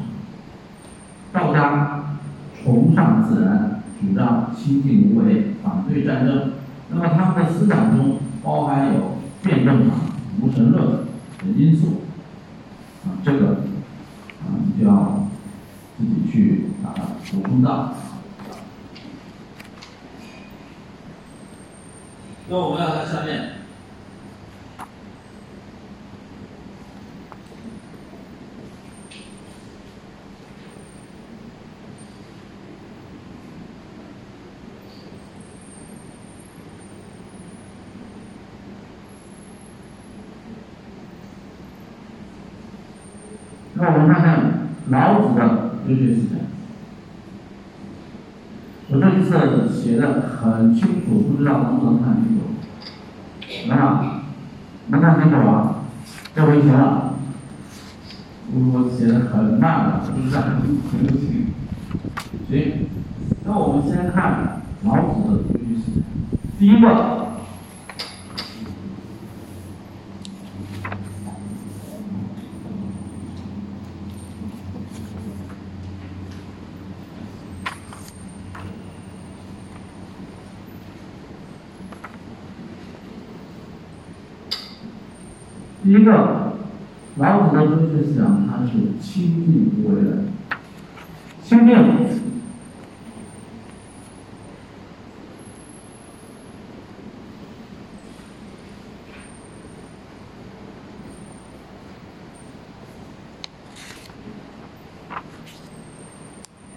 [1.32, 2.18] 道家
[2.62, 6.52] 崇尚自然，主张清净无为，反对战争。
[6.90, 9.94] 那么他们的思想中包含有辩证法、
[10.40, 10.98] 无神论的
[11.56, 12.02] 因素。
[13.04, 13.48] 啊，这个
[14.42, 15.28] 啊，你就要
[15.98, 17.94] 自己去把它补充到。
[22.50, 23.50] 那我们要看下面。
[43.74, 46.38] 那我们看看老子的哲学思想。
[48.90, 52.37] 我这一次写的很清楚，不知道能不能看清楚？
[53.68, 54.22] 能吗？
[54.88, 55.76] 能看清楚吧？
[56.34, 57.14] 这回行了。
[58.50, 60.30] 我写的很慢了，是不是
[62.48, 62.88] 行？
[63.44, 66.02] 那我们先看老子的哲学思想。
[66.58, 66.86] 第一个。
[85.80, 86.52] 第一个，
[87.16, 88.58] 老子的哲学思想，它
[89.18, 90.10] 是清净无为的。
[91.42, 91.76] 清净，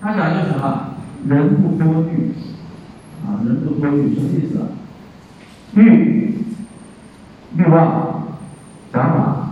[0.02, 0.96] 他讲究什么？
[1.28, 2.34] 人不多欲，
[3.24, 4.66] 啊，人不多欲什么意思？
[5.76, 6.44] 欲，
[7.56, 8.10] 欲望。
[8.92, 9.52] 想法，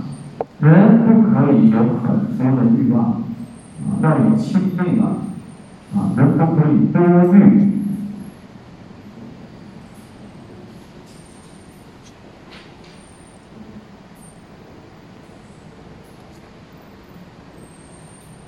[0.60, 3.22] 人不可以有很多的欲望，
[3.86, 5.22] 啊，要以清净啊，
[5.96, 7.70] 啊，人不可以多欲。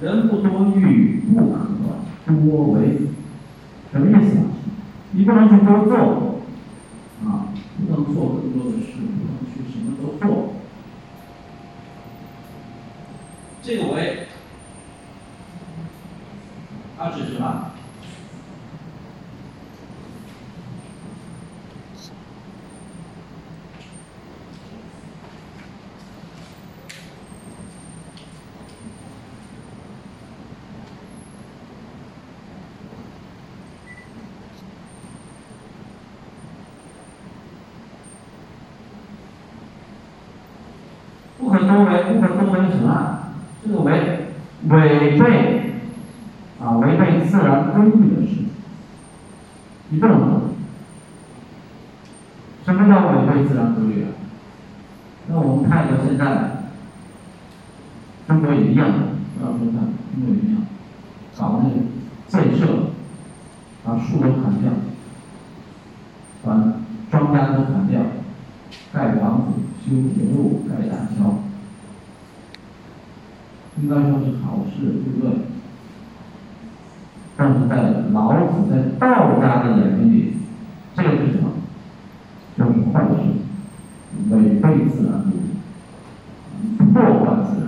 [0.01, 1.60] 人不多欲，不可
[2.25, 2.97] 多为，
[3.93, 4.38] 什么意思？
[5.12, 6.41] 你不能去多做，
[7.23, 10.54] 啊，不能做更多的事，不能去什么都做。
[13.62, 14.27] 这个为，
[16.97, 17.67] 它指什么？
[41.62, 43.19] 不可多为，不可多为什么？
[43.63, 43.91] 这个违
[44.67, 45.74] 违背
[46.60, 48.50] 啊，违背自然规律的事情，
[49.89, 50.41] 你不能做。
[52.65, 54.10] 什么叫违背自然规律啊？
[55.28, 56.63] 那我们看一下现在，
[58.28, 58.89] 中国也一样，
[59.38, 59.74] 不要说看，
[60.13, 60.65] 中国也一样，
[61.38, 61.76] 搞那个
[62.28, 62.89] 建设，
[63.84, 64.71] 把树都砍掉，
[66.43, 66.74] 把
[67.12, 68.02] 庄稼都砍掉，
[68.93, 71.39] 盖房子、修铁路、盖大桥。
[73.82, 74.19] 应该说
[74.82, 75.32] 是好事，对不对？
[77.38, 77.76] 但是在
[78.12, 80.34] 老子在道家的眼睛里，
[80.96, 81.52] 这个是什么？
[82.58, 83.15] 就是坏事，
[84.30, 85.41] 违背自然规律，
[86.94, 87.65] 破坏自然。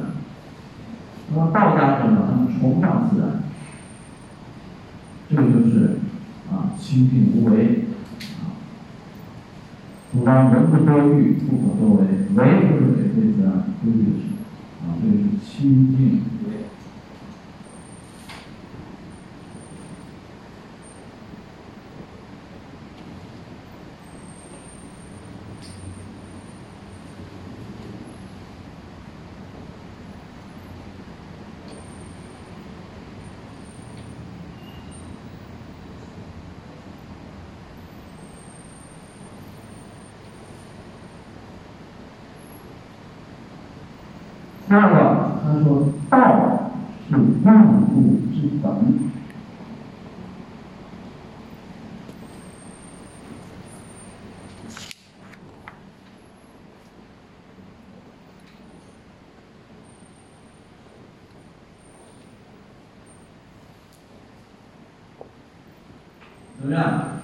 [1.29, 2.27] 那么道家什么？
[2.29, 3.43] 他们崇尚自然，
[5.29, 5.97] 这个就是
[6.51, 7.85] 啊，清静无为，
[10.11, 12.01] 主张人不多欲，不可多为，
[12.35, 14.21] 为就是违背自然规律的事。
[14.83, 15.92] 啊，这个是清
[44.73, 44.95] 第二个，
[45.43, 46.71] 他说道
[47.07, 47.47] 是万
[47.93, 49.11] 物之本。
[66.59, 67.21] 怎么样？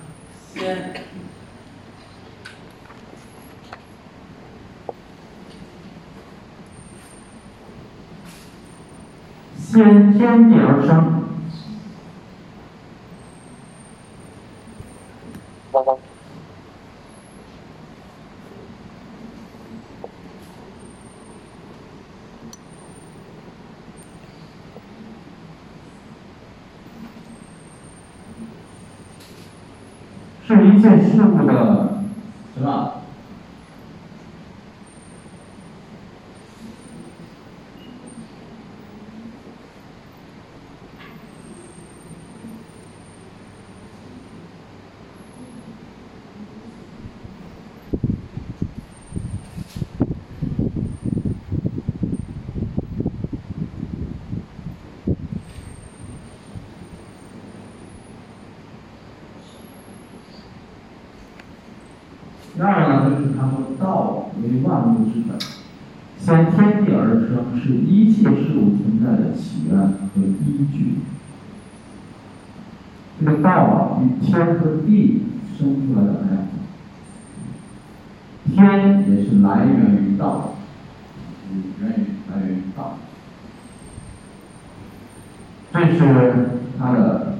[0.53, 0.93] 先。
[9.79, 11.23] 先天地而生，
[30.45, 32.03] 是一切事物的
[32.53, 32.95] 什么？
[62.55, 65.39] 第二呢，就是他说道为万物之本，
[66.29, 70.99] 先天地而生，是一切事物存在的起源和依据。
[73.19, 75.23] 这个道啊，与天和地
[75.57, 76.27] 生出来的来
[78.53, 80.53] 天也是来源于道，
[81.81, 82.99] 源于来源于道。
[85.73, 85.97] 这是
[86.77, 87.37] 他的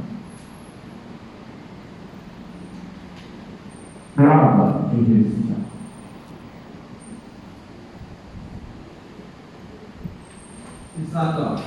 [4.18, 5.50] 第二个哲学思想。
[10.96, 11.58] 第三个，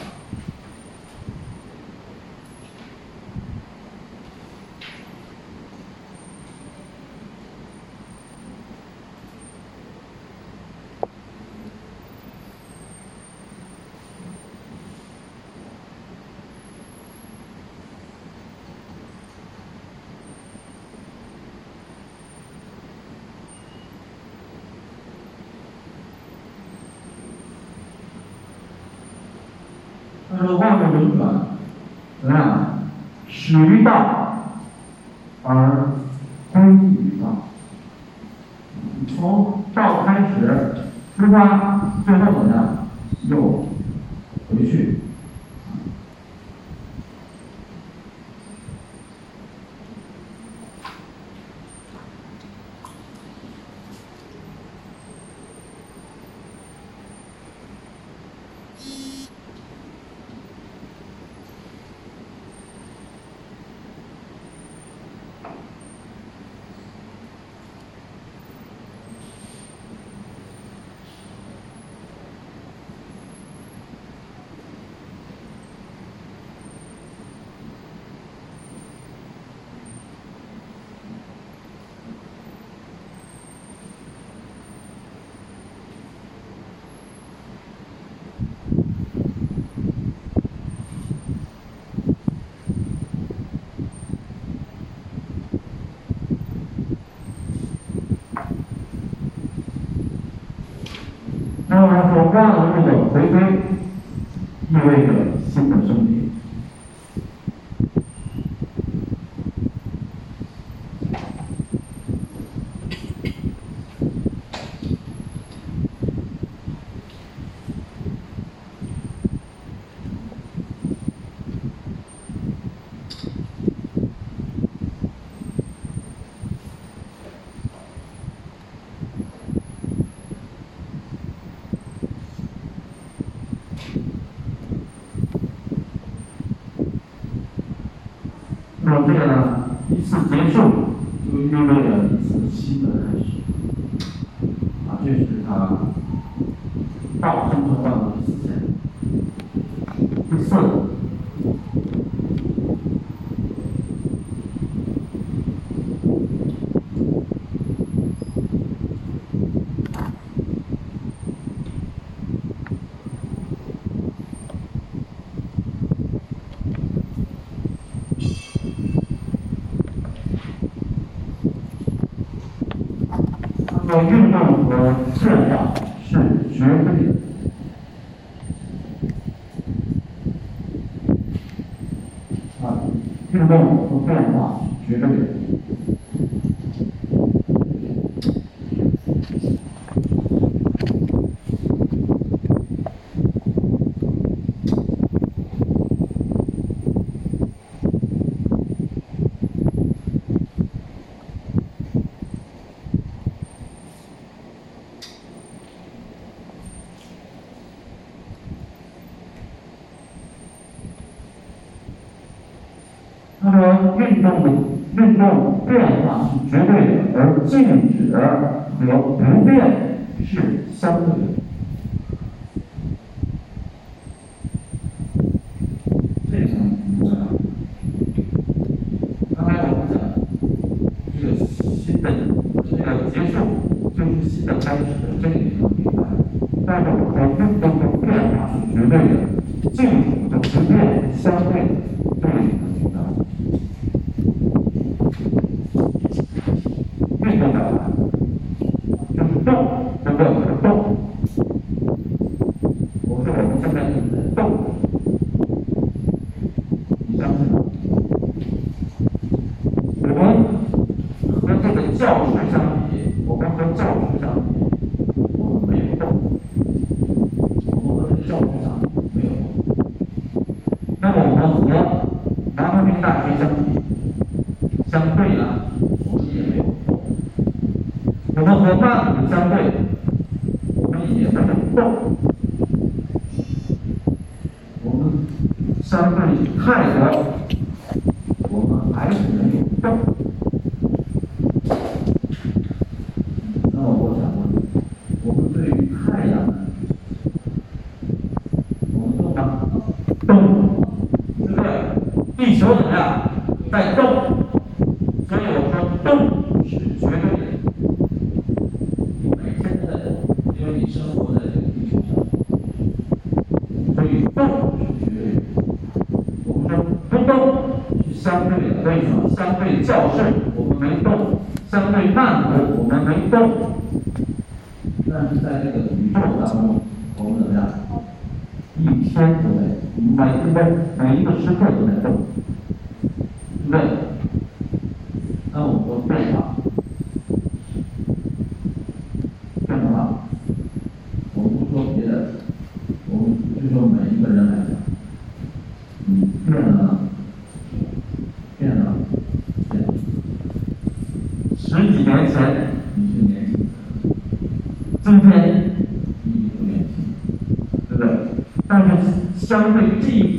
[30.35, 31.47] 他这个，
[32.21, 32.79] 怎么样？
[33.29, 34.47] 始于道，
[35.43, 35.89] 而
[36.53, 37.49] 归于道。
[39.09, 40.75] 从道开始
[41.17, 42.87] 出发，最后怎么样？
[43.29, 43.67] 又
[44.49, 45.01] 回去。
[101.69, 103.92] 那么说万物的回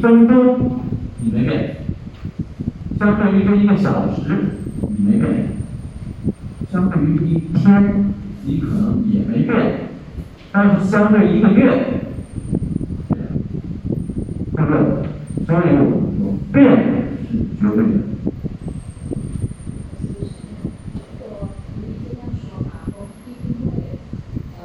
[0.03, 0.81] 分钟
[1.21, 1.77] 你没变，
[2.99, 4.21] 相对于这一个小时
[4.89, 5.47] 你没变，
[6.69, 8.11] 相对于一天
[8.43, 9.55] 你可能也没变，
[10.51, 12.01] 但是相对一个月，
[14.57, 14.75] 对不对？
[15.47, 16.59] 所以我们说变
[17.31, 17.93] 是绝对的。
[21.19, 21.47] 我
[21.77, 23.71] 你这样说嘛，我一定会
[24.59, 24.61] 呃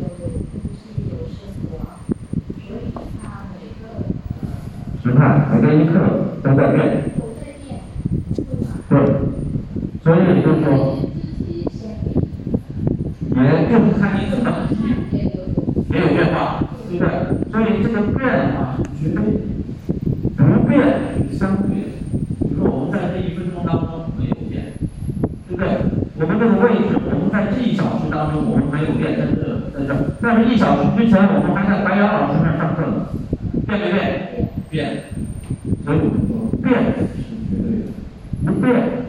[0.00, 0.02] 有有
[0.50, 0.76] 呼吸
[1.08, 1.64] 有生活，
[2.66, 2.78] 所以
[3.22, 3.84] 它每个
[4.42, 4.44] 呃
[5.02, 5.20] 时态
[5.52, 5.92] 每个一刻
[6.42, 6.78] 都在变，
[7.18, 7.68] 都在变，
[8.36, 8.68] 对吧？
[8.88, 8.94] 对，
[10.04, 10.66] 所以就是说，
[11.38, 12.06] 自己先给
[13.42, 14.72] 也就是看你怎么提。
[15.12, 15.26] 也有
[15.90, 16.36] 也有变化，
[16.88, 17.06] 对不对？
[17.50, 18.18] 所以这个变
[18.52, 19.28] 化是绝对的，
[20.36, 20.72] 不变
[21.30, 21.84] 是相对的。
[22.40, 24.74] 比如说我们在这一分钟当中没有变，
[25.48, 25.64] 对不对？
[26.20, 29.40] 我们这个位置，我们在这一小时当中我们没有变，在这
[29.72, 33.08] 在这儿，但是一小时之前我们还在白杨老师那儿上课呢，
[34.06, 35.02] 变没变？
[38.62, 39.05] 变。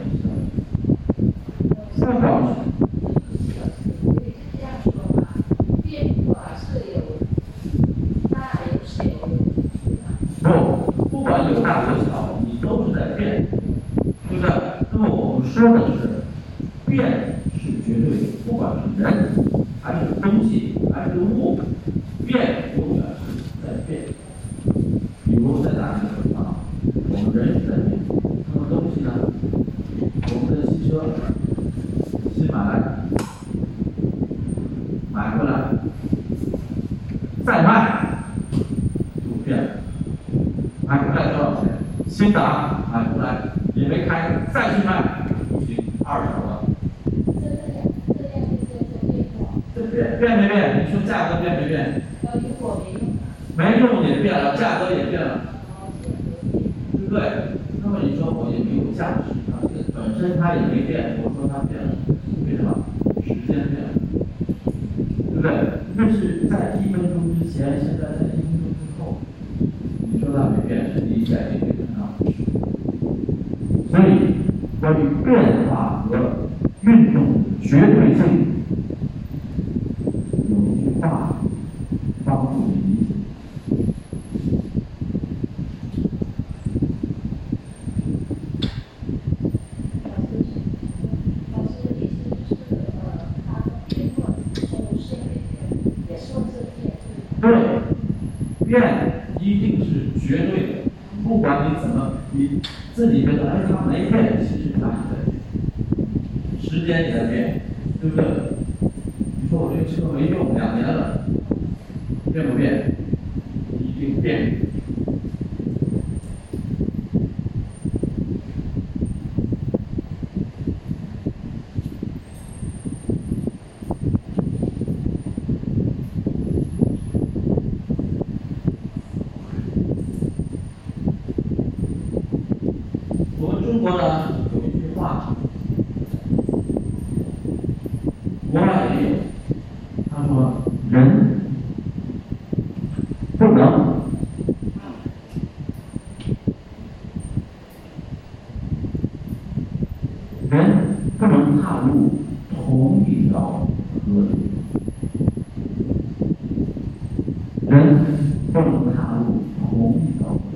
[158.57, 160.46] Có điện.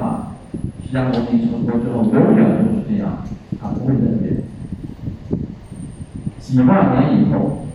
[0.00, 0.26] 啊。
[0.82, 3.22] 释迦牟尼成佛之后，永远都是这样，
[3.60, 4.42] 他不会再变。
[6.40, 7.66] 几万年以后，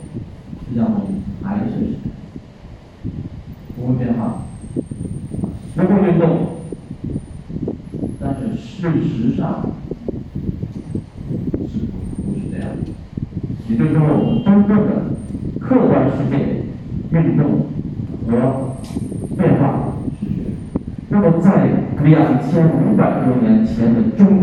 [0.68, 1.70] 释迦牟尼还是
[3.76, 4.44] 不会变化，
[5.76, 6.24] 不会运动。
[8.20, 9.72] 但是事实上
[11.70, 11.80] 是
[12.26, 12.68] 不是这样？
[13.70, 14.90] 也就是说，我们真正的
[15.60, 16.66] 客观世界
[17.12, 17.65] 运动。
[22.06, 24.35] 两千五百多年前的中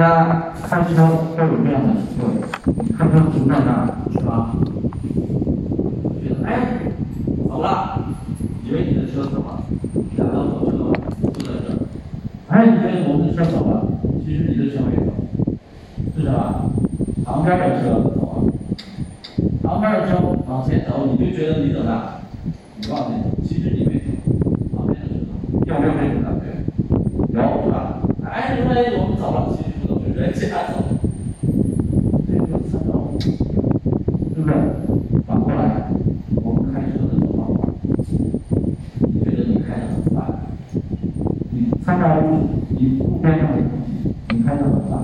[0.00, 2.40] 大家看这条各种样的行为，
[2.96, 4.56] 看不停在那儿，是吧？
[6.24, 6.80] 觉得哎，
[7.46, 8.00] 走了，
[8.64, 9.62] 以为你的车走了，
[10.16, 10.92] 假装的车了，
[11.34, 11.76] 就在这儿。
[12.48, 13.88] 哎，以为我们的车走了，
[14.24, 15.12] 其实你的车没走，
[16.16, 16.64] 是吧？
[17.22, 18.48] 旁边的车走了，
[19.62, 20.16] 旁边的车
[20.48, 22.22] 往前走，你就觉得你走了，
[22.80, 24.06] 你忘记，其实你没走，
[24.74, 25.12] 旁边的车
[25.66, 26.56] 要没有没有感觉，
[27.34, 28.00] 有是吧？
[28.24, 29.79] 哎，因为我们走了，其实。
[30.20, 30.84] 能接他走，
[32.28, 34.52] 这就参照物，对不对？
[35.26, 35.88] 反过来，
[36.44, 37.68] 我们开车的这种方法，
[39.00, 39.86] 你觉得你开的
[41.50, 42.20] 你参照物，
[42.68, 43.62] 你不该照的，
[44.34, 45.02] 你拍照的话，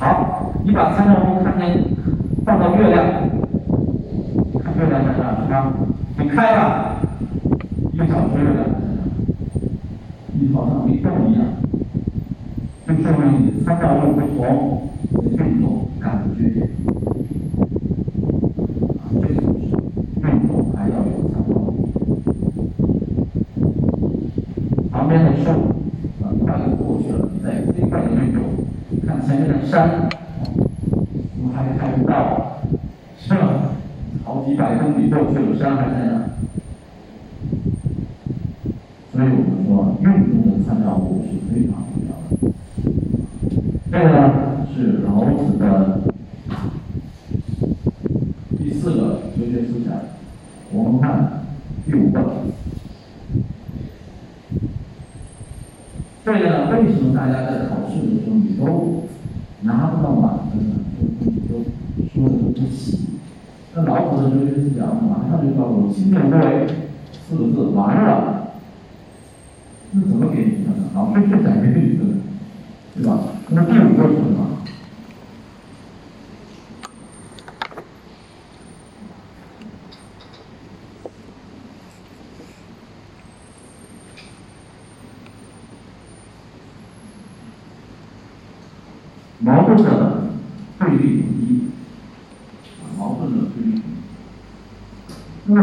[0.00, 1.72] 好，你把参照物看开
[2.44, 3.09] 放到月亮。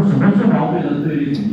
[0.02, 1.47] 什么是矛盾的对立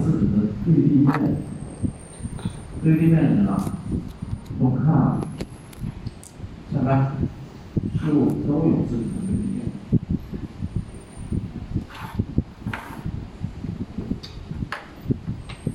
[0.00, 0.32] 自己的
[0.64, 1.36] 对立面，
[2.82, 3.76] 对立面人啊，
[4.58, 4.84] 我看，
[6.72, 7.12] 下来，
[7.98, 9.60] 事物都有自己的对立面。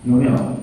[0.06, 0.59] 有没有？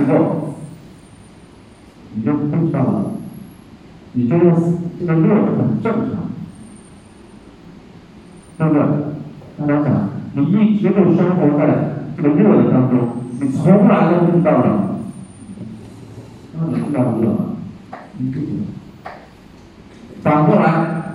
[0.00, 0.54] 有下去过，
[2.14, 3.04] 你就不知道了。
[4.12, 6.28] 你就这个热很正常，
[8.58, 8.82] 对不对？
[9.58, 11.62] 大家想，你一直都生活在
[12.16, 13.08] 这个热的当中，
[13.40, 15.00] 你从来都不知道冷，
[16.54, 17.38] 那你知道热吗？
[18.18, 19.12] 你不知道。
[20.22, 21.12] 反过来，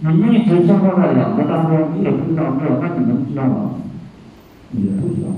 [0.00, 3.70] 你一直生活在冷的当中，你也不知道热，那你能知道吗？
[4.72, 5.28] 也不知道。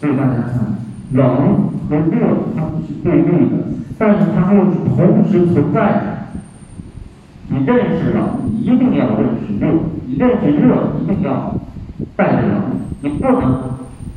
[0.00, 0.75] 所以大家看，
[1.16, 2.20] 冷和热
[2.54, 3.56] 它不是对立的，
[3.98, 6.02] 但是它又是同时存在的。
[7.48, 9.66] 你认识冷，你一定要认识热；
[10.06, 11.54] 你认识热，一定要
[12.14, 12.52] 带着冷。
[13.00, 13.40] 你不能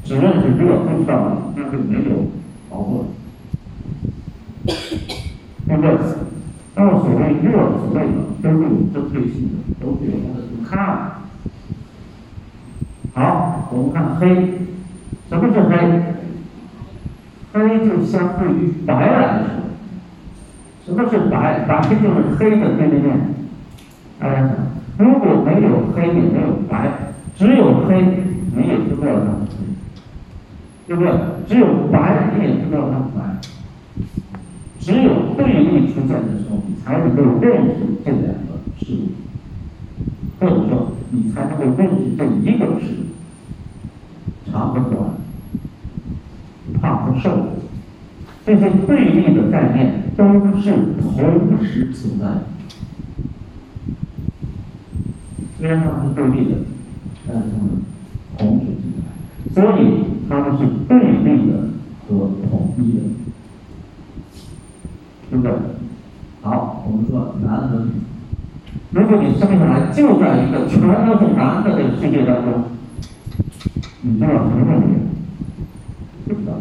[0.04, 2.28] 只认识热不知道冷，那就没有
[2.70, 3.06] 矛盾，
[5.68, 5.88] 对不对？
[6.76, 8.10] 那么所谓热，所谓冷，
[8.42, 11.12] 都是有针对性的，都是有它的看。
[13.14, 14.24] 好，我们看黑，
[15.30, 15.74] 什么是黑？
[17.52, 19.48] 黑就相对于白来说，
[20.86, 21.66] 什么是白？
[21.68, 23.20] 白就是黑的对立面。
[24.20, 24.50] 大家想，
[24.98, 26.92] 如果没有黑也没有白，
[27.36, 28.02] 只有黑，
[28.56, 29.58] 你也知道它是黑，
[30.88, 31.12] 对不对？
[31.48, 33.20] 只有白，你也知道它是白。
[34.80, 39.10] 只有对立出现的时候，你才能够认识这两个事物，
[40.40, 45.12] 或者说你才能够认识这一个事物，长和短，
[46.82, 47.30] 胖和瘦，
[48.46, 50.26] 这些对立的概念都
[50.60, 50.72] 是
[51.02, 52.44] 同时存在的。
[55.60, 56.58] 虽然它是对立的，
[57.28, 57.70] 但是它们
[58.38, 59.82] 同时存在，所以
[60.30, 61.54] 它们是对立的
[62.08, 63.00] 和统一的。
[65.32, 65.52] 对不对？
[66.42, 67.92] 好，我们说男和女。
[68.90, 72.64] 如果你生下来就在一个全都是男的这个世界当中，
[74.02, 74.82] 你知道什么问
[76.30, 76.36] 题？
[76.36, 76.54] 不知道。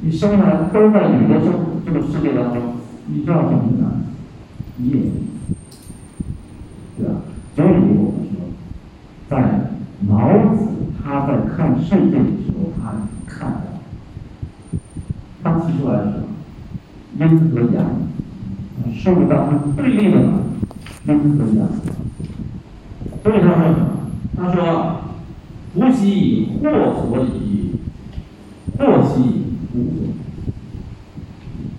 [0.00, 1.52] 你生来都在女的生
[1.84, 2.74] 这个世界当中，
[3.06, 4.04] 你知道什么男？
[4.76, 5.00] 你也，
[6.98, 7.14] 对吧？
[7.56, 7.82] 所以我们
[8.30, 8.36] 说，
[9.28, 9.70] 在
[10.08, 10.58] 老子
[11.02, 12.82] 他在看世界的时候，他
[13.26, 13.58] 看到，
[15.42, 16.14] 他提出来什么。
[17.18, 17.84] 阴和阳，
[18.94, 20.20] 事物当中对立的，
[21.06, 21.66] 阴和阳。
[23.24, 23.88] 所以他说什么？
[24.36, 25.00] 他说
[25.74, 27.77] ：“福兮祸所倚，
[28.78, 30.08] 祸兮福所。”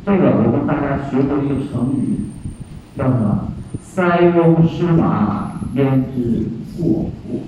[0.06, 2.30] 这个我们大家学过一个成语，
[2.98, 6.48] 叫什么？“塞翁失马，焉知
[6.78, 7.42] 祸福？”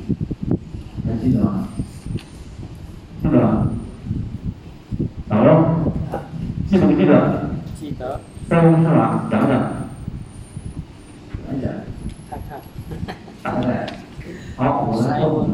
[1.05, 1.67] 还记得吗？
[3.21, 3.67] 记得吗？
[5.27, 5.91] 打喽，
[6.69, 7.49] 记不记得？
[7.79, 9.49] 记得塞翁失马，讲讲，
[11.47, 11.71] 讲讲，
[12.29, 12.61] 看看，
[13.41, 13.87] 大概，
[14.55, 15.49] 好，我来说。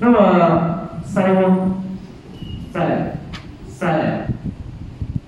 [0.00, 1.72] 那么塞翁
[2.72, 3.18] 在
[3.78, 4.28] 在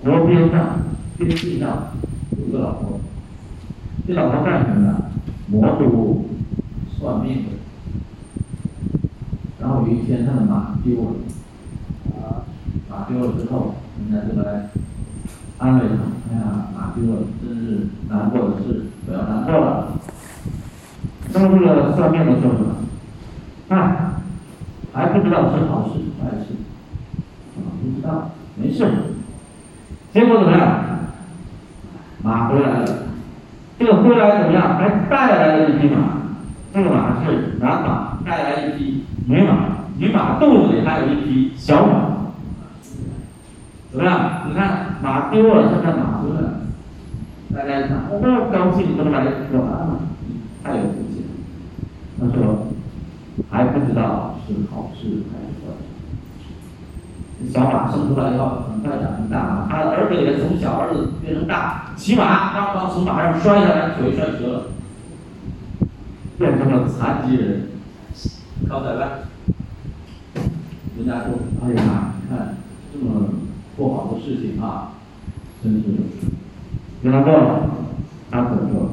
[0.03, 0.79] 国边上
[1.17, 1.87] 边境上
[2.37, 2.99] 有个老婆，
[4.07, 5.11] 这老婆干什么的？
[5.47, 6.25] 魔都
[6.97, 7.49] 算命的。
[9.59, 11.11] 然后有一天他的马丢了，
[12.17, 12.43] 啊，
[12.89, 14.69] 马丢了之后，人家就来。
[15.57, 19.99] 安慰他，哎呀，马丢了，真是难过的事，不要难过了。
[21.31, 22.77] 那么这个算命的说什么？
[23.69, 23.75] 哎，
[24.91, 26.55] 还不知道是好事坏事，
[27.81, 28.87] 不知道，没事。
[30.13, 30.85] 结果怎么样？
[32.23, 32.85] 马回来了，
[33.79, 34.77] 这个回来怎么样？
[34.77, 35.97] 还带来了一匹马，
[36.73, 39.53] 这个马是男马，带来一匹女马，
[39.97, 41.93] 女马肚子里还有一匹小马。
[43.91, 44.43] 怎么样？
[44.47, 46.61] 你看马丢了，现在马回来了。
[47.53, 49.97] 大家一看，哦，高兴，都来说啊，
[50.63, 51.29] 太有福气了。
[52.19, 52.67] 他说
[53.49, 55.73] 还不知道是好事还是坏
[56.39, 57.51] 事。
[57.51, 64.63] 小马生出来以后，很快长成大了，他的儿子也从小儿子变成大骑马，刚刚从马上摔下来，腿摔折了，
[66.37, 67.67] 变成了残疾人，
[68.69, 69.07] 靠在外。
[70.97, 71.33] 人家说
[71.63, 72.57] ：“哎呀，你看
[72.93, 73.27] 这么。”
[73.77, 74.91] 不好的事情啊，
[75.63, 75.83] 真是
[77.01, 77.61] 跟他做了，
[78.29, 78.91] 他怎么说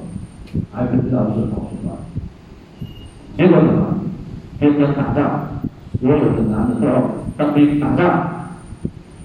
[0.73, 1.95] 还不知道是好是坏。
[3.37, 3.99] 结果怎么？
[4.59, 5.49] 天天打仗，
[6.01, 7.03] 所有的男的都要
[7.37, 8.48] 当兵打仗，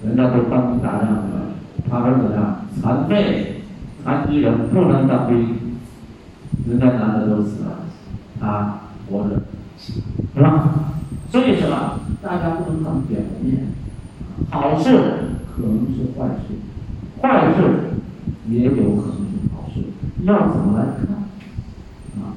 [0.04, 1.40] 人家都当兵打仗去了，
[1.88, 3.62] 他儿子呢，残废、
[4.04, 5.56] 残疾人不能当兵，
[6.68, 7.78] 人家男的都死了，
[8.40, 9.42] 他活着，
[9.78, 10.74] 是吧？
[11.30, 12.00] 所以什么？
[12.22, 13.68] 大家不能看表面，
[14.50, 14.90] 好事
[15.54, 16.54] 可能是坏事，
[17.20, 17.58] 坏事
[18.48, 19.80] 也有可能是好事，
[20.22, 21.16] 要怎么来看？
[22.22, 22.36] 啊，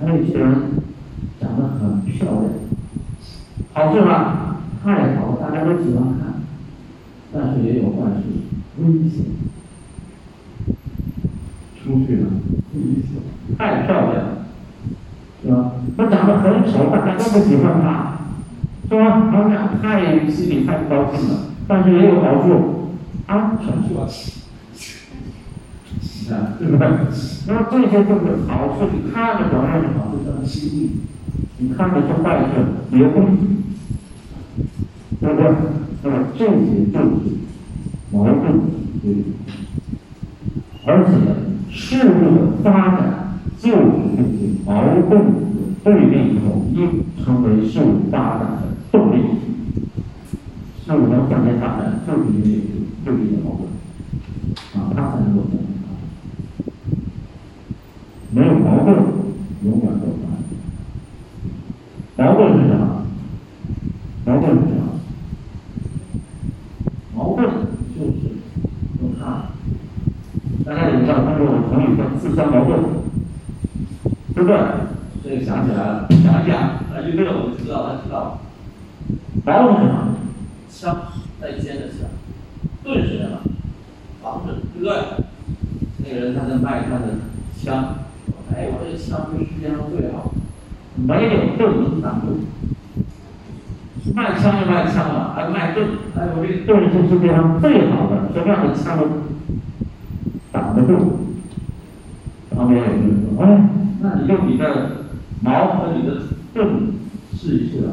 [0.00, 0.54] 还有一些人
[1.40, 2.44] 长得很漂亮，
[3.72, 4.56] 好事吧？
[4.82, 6.39] 太好，大家都喜欢看，
[7.32, 8.22] 但是也有坏事，
[8.78, 9.24] 危险。
[11.82, 12.28] 出去了，
[12.74, 14.24] 危险，太漂亮，
[15.42, 15.72] 是吧？
[15.96, 18.18] 他长得很丑，大家都不喜欢他。
[18.88, 19.28] 是吧？
[19.30, 22.90] 他们俩太心里太不高兴了，但是也有好处，
[23.26, 24.08] 安全是吧？
[26.32, 26.88] 啊，对不对？
[27.46, 30.90] 那么这些就是好处，你看着表面是好处，但是心里，
[31.58, 33.28] 你看着是坏事，别动，
[35.18, 35.42] 对不对？
[36.02, 37.10] 那么这些就是
[38.12, 38.38] 矛盾
[39.02, 39.24] 对立，
[40.86, 41.10] 而且
[41.70, 43.00] 事物的发展
[43.58, 43.76] 就是
[44.16, 44.28] 这些
[44.64, 44.70] 矛
[45.08, 45.10] 盾
[45.84, 46.76] 对立统一
[47.22, 48.60] 成为事物发展的。
[48.92, 49.22] 动力，
[50.86, 52.44] 那我们向前发展，就是因为
[53.04, 53.62] 对立的矛盾，
[54.74, 56.02] 啊，它才能够向前发展。
[58.32, 58.96] 没有矛盾，
[59.62, 60.28] 永远走不远。
[62.16, 63.06] 矛盾是什么？
[64.26, 64.99] 矛盾是什么？
[67.20, 67.46] 矛盾
[67.94, 68.32] 就是
[69.02, 69.52] 用它。
[70.64, 72.80] 大家也知道，中国的成语叫自相矛盾，
[74.34, 74.56] 对不对？
[75.22, 78.38] 这个想起来了，想一想，啊，一个我就知道，他知道。
[79.44, 80.16] 矛盾是什么？
[80.70, 80.96] 枪
[81.38, 82.08] 带尖的枪，
[82.82, 83.40] 盾是什么？
[84.22, 84.94] 防止，对不对？
[86.02, 87.18] 那个人他在卖他的
[87.54, 87.96] 枪，
[88.54, 90.32] 哎，我这枪是世界上最好，
[90.96, 92.40] 没有盾能挡住。
[94.14, 95.86] 卖枪就卖枪了，还卖盾，
[96.16, 99.06] 哎，我这个盾是世界上最好的，什么样的枪都
[100.50, 101.18] 挡得住。
[102.54, 103.68] 旁边有个人说，哎，
[104.00, 105.06] 那你用你的
[105.40, 106.22] 矛和你的
[106.52, 106.92] 盾
[107.34, 107.92] 试一试啊。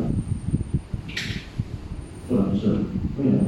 [2.27, 2.67] 不能试，
[3.17, 3.39] 为什么？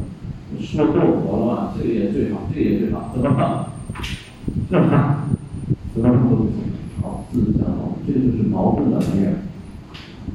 [0.62, 3.66] 说过火了嘛，这个也最好，这个也最好，怎么办？
[4.70, 5.28] 怎么办？
[5.94, 6.54] 怎么不行？
[7.02, 9.44] 好，自相矛盾，这就是矛盾的来源。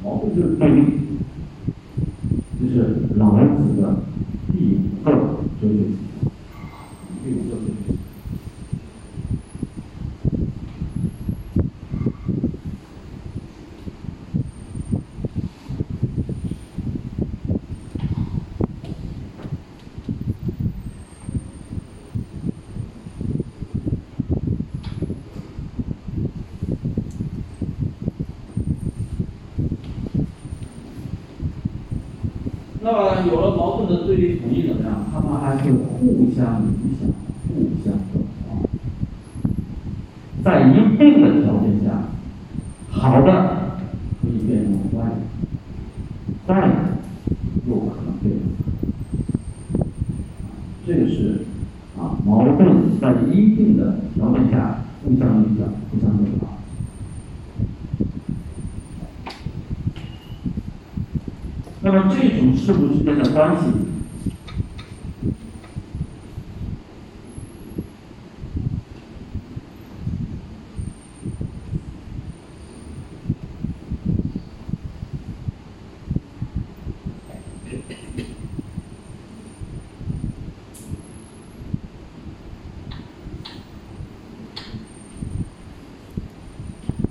[0.03, 0.83] 矛盾就是对立，
[2.59, 2.75] 这是
[3.15, 3.97] 老子的
[4.51, 5.11] 第五个
[5.59, 5.67] 哲学。
[7.23, 7.95] 第五个哲学。
[32.87, 35.05] 那么有了矛盾的对立统一怎么样？
[35.11, 37.09] 他们还会互相影响、
[37.47, 37.53] 互
[37.83, 38.61] 相转化。
[40.43, 42.03] 在一定的条件下，
[42.91, 43.27] 好的
[44.21, 46.73] 可以变成坏的，坏的
[47.67, 48.43] 又可能变成
[50.85, 51.45] 这个是
[51.97, 56.49] 啊，矛盾在一定的条件下互相影响、互相转化。
[61.81, 63.61] 那么这种事物之间的关系，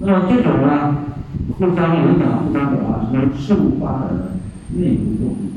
[0.01, 0.97] 那么这种呢，
[1.57, 2.85] 互相影响、互相转
[3.45, 4.31] 事物发展的。
[4.77, 5.53] 内部动力，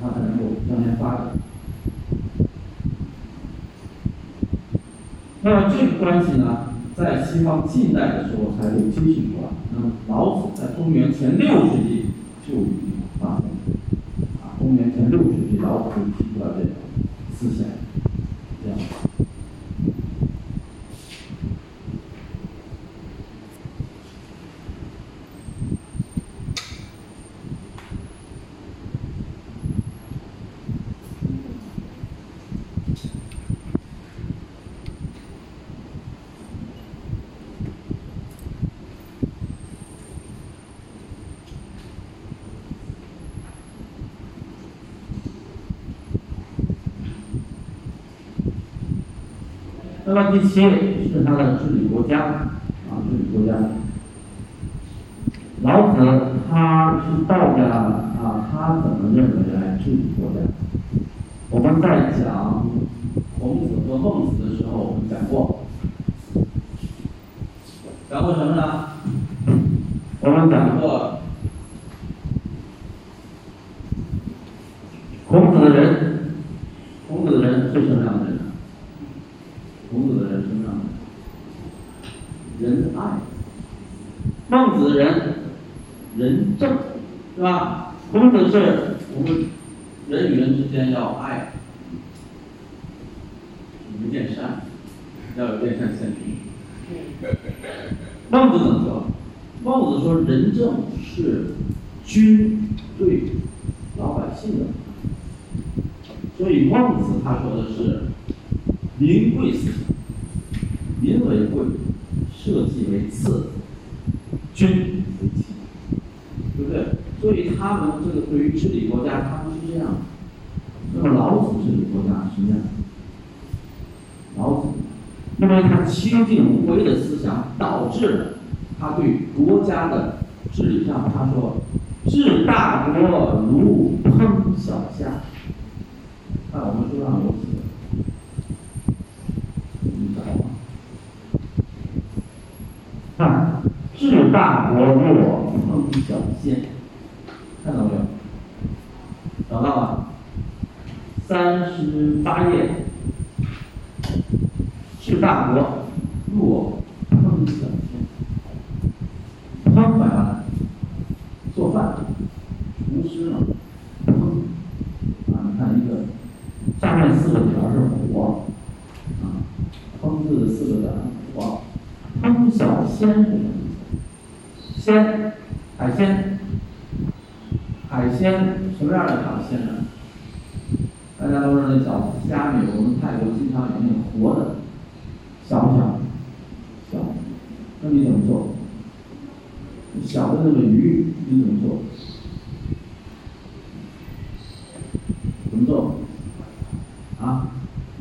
[0.00, 1.26] 它才能够向前发展。
[5.42, 9.48] 那么这个关系呢，在西方近代的时候才被清醒出来。
[9.72, 11.89] 那么老子在公元前六世纪
[50.06, 53.58] 那么第七是他的治理国家，啊，治理国家。
[55.62, 55.98] 老子
[56.50, 60.40] 他是道家啊，他怎么认为来治理国家？
[61.50, 62.66] 我们在讲
[63.38, 65.60] 孔子和孟子的时候，我们讲过，
[68.10, 68.86] 讲过什么呢？
[70.22, 70.99] 我们讲过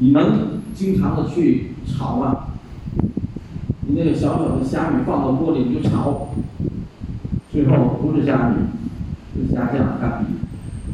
[0.10, 2.48] 你能经常的去炒吗？
[3.82, 6.30] 你那个小小的虾米放到锅里你就炒，
[7.52, 8.56] 最后不是虾米，
[9.36, 10.24] 是虾酱咖喱，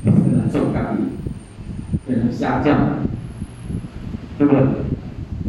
[0.03, 0.97] 现在做咖喱，
[2.05, 2.77] 变成虾酱，
[4.37, 4.61] 对不对？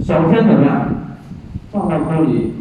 [0.01, 0.89] 小鲜怎么样？
[1.73, 2.53] 放到锅里，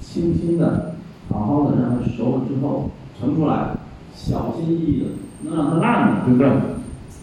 [0.00, 0.96] 轻轻的。
[1.28, 2.90] 好好的让它熟了之后
[3.20, 3.68] 盛出来，
[4.12, 5.06] 小心翼翼的，
[5.44, 6.50] 能让它烂了，对不对？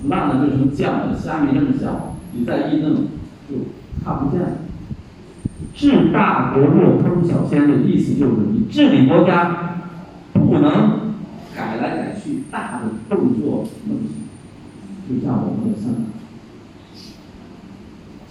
[0.07, 1.19] 烂了就成酱了。
[1.19, 2.95] 虾米这么小，你再一弄
[4.07, 4.39] 看不见。
[5.75, 9.79] 治大国若烹小鲜的意思就是，你治理国家
[10.31, 11.13] 不能
[11.55, 14.09] 改来改去，大的动作东西，
[15.07, 16.05] 就像我们的生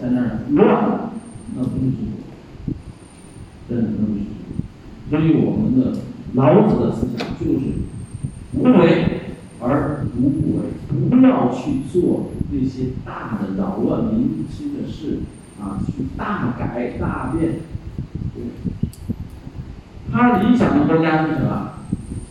[0.01, 1.13] 在那儿乱了，
[1.55, 1.97] 那不是治
[3.69, 3.89] 国，真的。
[5.09, 5.99] 所以我们的
[6.35, 7.61] 老子的思想就是
[8.55, 9.21] 无为
[9.61, 10.63] 而无不为，
[11.09, 14.75] 不要去做那些大的扰乱民心
[15.61, 17.61] 啊，去大改大变。
[20.13, 21.73] 他理想的国家是什么？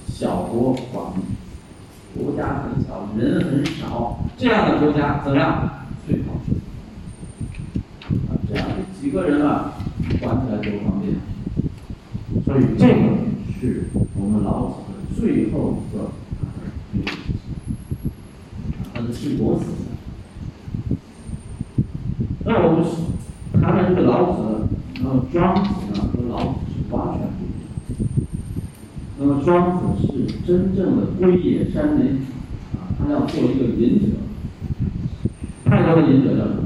[0.07, 1.25] 小国寡民，
[2.15, 5.69] 国家很小，人很少，这样的国家怎么样？
[6.07, 6.53] 最好是
[8.29, 8.65] 啊，这样
[9.01, 9.73] 几个人啊，
[10.21, 11.15] 管起来多方便。
[12.45, 12.93] 所以这个
[13.59, 16.11] 是我们老子的最后一个
[18.93, 20.97] 他的治国思想。
[22.45, 22.85] 那我们
[23.75, 24.69] 谈谈这个老子，
[25.03, 27.67] 然后庄子呢和老子是完全不一样。
[29.19, 30.07] 那么庄子是
[30.47, 32.21] 真正的归野山林，
[32.73, 34.05] 啊，他要做一个隐者。
[35.65, 36.61] 泰国的隐者叫什么？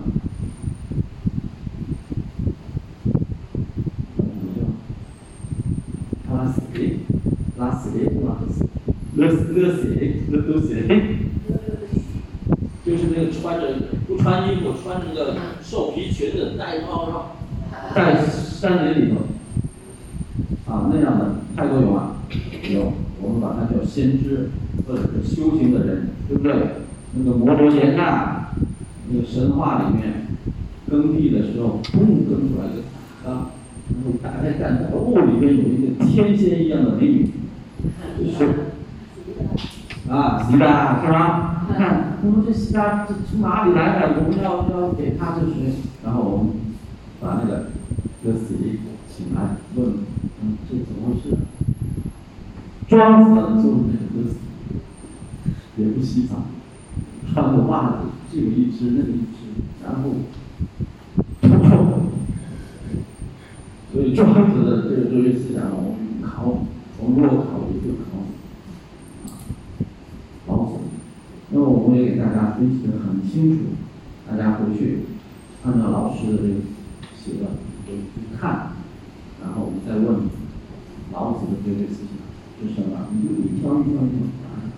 [9.15, 10.21] 勒勒谁？
[10.29, 11.17] 勒勒谁？
[12.85, 13.73] 就是那个穿着
[14.07, 15.35] 不穿衣服，穿着个
[15.69, 22.15] 兽皮裙子，戴帽上，在山林里头，啊那样的泰国有吗？
[22.73, 24.49] 有，我们把它叫先知，
[24.87, 26.55] 或者是修行的人，对不对？
[27.13, 28.49] 那个摩罗耶纳，
[29.11, 30.25] 那个神话里面，
[30.89, 32.81] 耕地的时候，嘣耕出来一个
[33.23, 33.51] 大缸，
[33.89, 37.29] 然后打开盖子，哦里面有一个天仙一样的美女，
[38.17, 38.49] 就 是。
[40.07, 41.65] 啊，西达是吧？
[41.67, 44.15] 你看，我们这西达这从哪里来的？
[44.17, 46.53] 我们要要给他这水，然后我们
[47.19, 47.67] 把那个
[48.23, 49.85] 这谁请来问，
[50.41, 51.35] 嗯，这怎么回事？
[52.87, 54.35] 庄子就是那个死，
[55.77, 56.45] 也不洗澡，
[57.31, 57.95] 穿个袜子，
[58.31, 59.37] 这个一只那个一只，
[59.83, 60.09] 然后。
[63.91, 66.59] 所以庄子的这个哲学思想，我们考，
[66.95, 68.21] 从若考虑就考
[69.25, 69.27] 啊，
[70.47, 70.73] 老子。
[71.51, 73.63] 那么我们也给大家分析的很清楚，
[74.29, 74.99] 大家回去
[75.65, 76.53] 按照老师的这个
[77.17, 77.49] 写的
[77.87, 78.73] 回去看，
[79.41, 80.29] 然后我们再问
[81.11, 82.21] 老子的哲学思想
[82.61, 84.69] 是什么，你就一挑一挑一挑答案。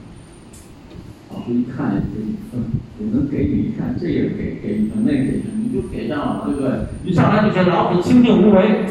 [1.34, 2.64] 老师一看也给你分，
[2.99, 6.69] 也能给你一看这个给给一分，那个给一分，你就给上了，对不对？
[7.03, 8.88] 一上来就觉得老子清净无为，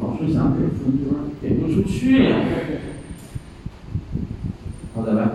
[0.00, 2.36] 老师想给分就说给不出去呀、
[4.94, 5.30] 好的来？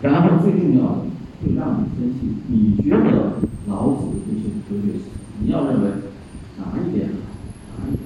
[0.00, 1.06] 然后最重要的，
[1.40, 3.38] 会让你分析，你觉得
[3.68, 5.90] 老子的这些哲学思想，你要认为
[6.56, 7.10] 哪一点
[7.70, 8.00] 好，哪一点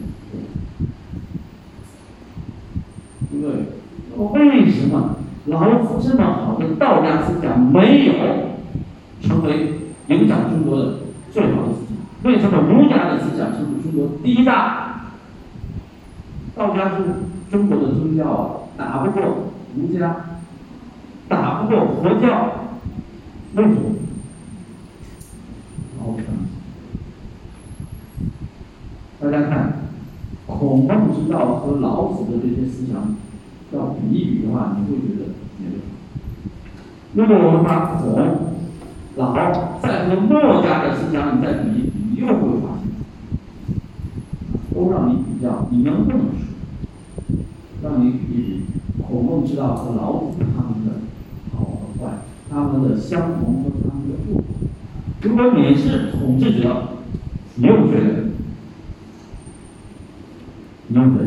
[3.31, 4.51] 不对，对不对？
[4.51, 8.13] 为什么老子这么好的道家思想没有
[9.23, 10.95] 成为影响中国的
[11.31, 12.31] 最好的思想？
[12.31, 15.07] 为什么儒家的思想成为中国第一大？
[16.55, 16.97] 道家是
[17.51, 19.23] 中国的宗教啊，打不过
[19.75, 20.17] 儒家。
[21.29, 22.72] 打不过佛教，
[23.55, 23.77] 为什么？
[26.01, 26.23] 老子。
[29.21, 29.75] 大家看，
[30.47, 33.15] 孔孟之道和老子的这些思想
[33.73, 35.85] 要比一比的话，你会觉得哪个好？
[37.13, 38.03] 如果我们把孔、
[39.17, 39.35] 老
[39.83, 42.85] 再和墨家的思想你再比一比，你又会发现，
[44.75, 46.27] 都让你比较，你能不能说？
[47.83, 48.65] 让你比一比
[49.07, 50.93] 孔孟之道和老子他们的。
[51.55, 52.13] 好和坏，
[52.53, 54.45] 他们的相同和他们的不同。
[55.23, 56.99] 如果你是统治者，
[57.55, 57.99] 你用谁？
[60.89, 61.27] 你用谁？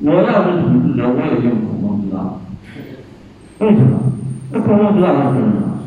[0.00, 2.40] 我要是统治者，我也用孔孟之道。
[3.58, 4.12] 为什么？
[4.50, 5.80] 那孔孟之道他说什么？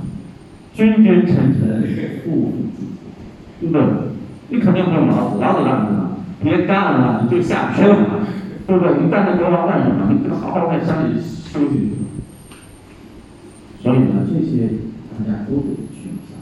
[0.75, 1.81] 君君臣臣，
[2.23, 2.83] 父父子子，
[3.59, 3.83] 对不对？
[4.49, 6.17] 你肯定不用老子，老子让你么？
[6.43, 7.97] 别干了，你就下去吧，
[8.67, 8.93] 对不对？
[9.01, 10.11] 你干这国王干什么？
[10.11, 12.06] 你就好好在山里休息去。
[13.87, 14.67] 所以呢，这些
[15.17, 16.35] 大家都得去想。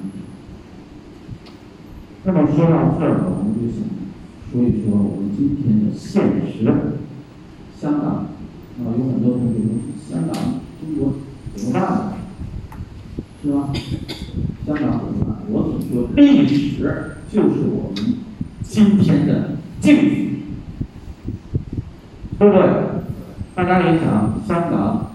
[2.24, 3.86] 那么说到这儿，我们就想
[4.52, 6.74] 说一说我们今天的现实。
[7.80, 8.26] 香港，啊，
[8.98, 9.70] 有很多同学说
[10.10, 10.34] 香港、
[10.82, 11.14] 中国
[11.54, 12.14] 怎么办呢？
[13.44, 13.70] 是吧？
[14.66, 15.36] 香港怎么办？
[15.52, 18.16] 我总说历史就是我们
[18.64, 20.16] 今天的镜子，
[22.40, 22.62] 对不对？
[23.54, 25.12] 大家也想香港。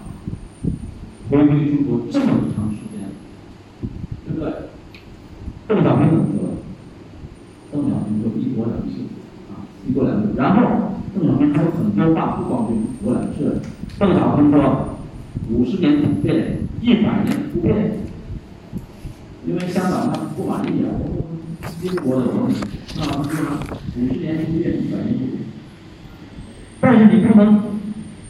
[1.31, 3.07] 回归中国这么长时间，
[4.25, 4.51] 对不对？
[5.65, 6.53] 邓小平怎么说的？
[7.71, 8.99] 邓小平说“一国两制”，
[9.49, 10.27] 啊，“一国两制”。
[10.37, 13.61] 然后邓小平还有很多话不光是“一国两制”，
[13.97, 14.97] 邓小平说
[15.49, 17.99] ：“五十年不变，一百年不变。”
[19.47, 20.91] 因为香港他不满意啊，
[21.81, 22.53] 英国的总理
[22.99, 23.57] 啊，他说
[23.95, 25.39] 五十年不变，一百年不变。
[26.81, 27.63] 但是你不能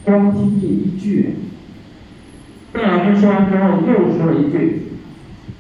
[0.04, 1.36] 光听这一句。
[2.82, 4.94] 邓小平说完之后，又说了一句：“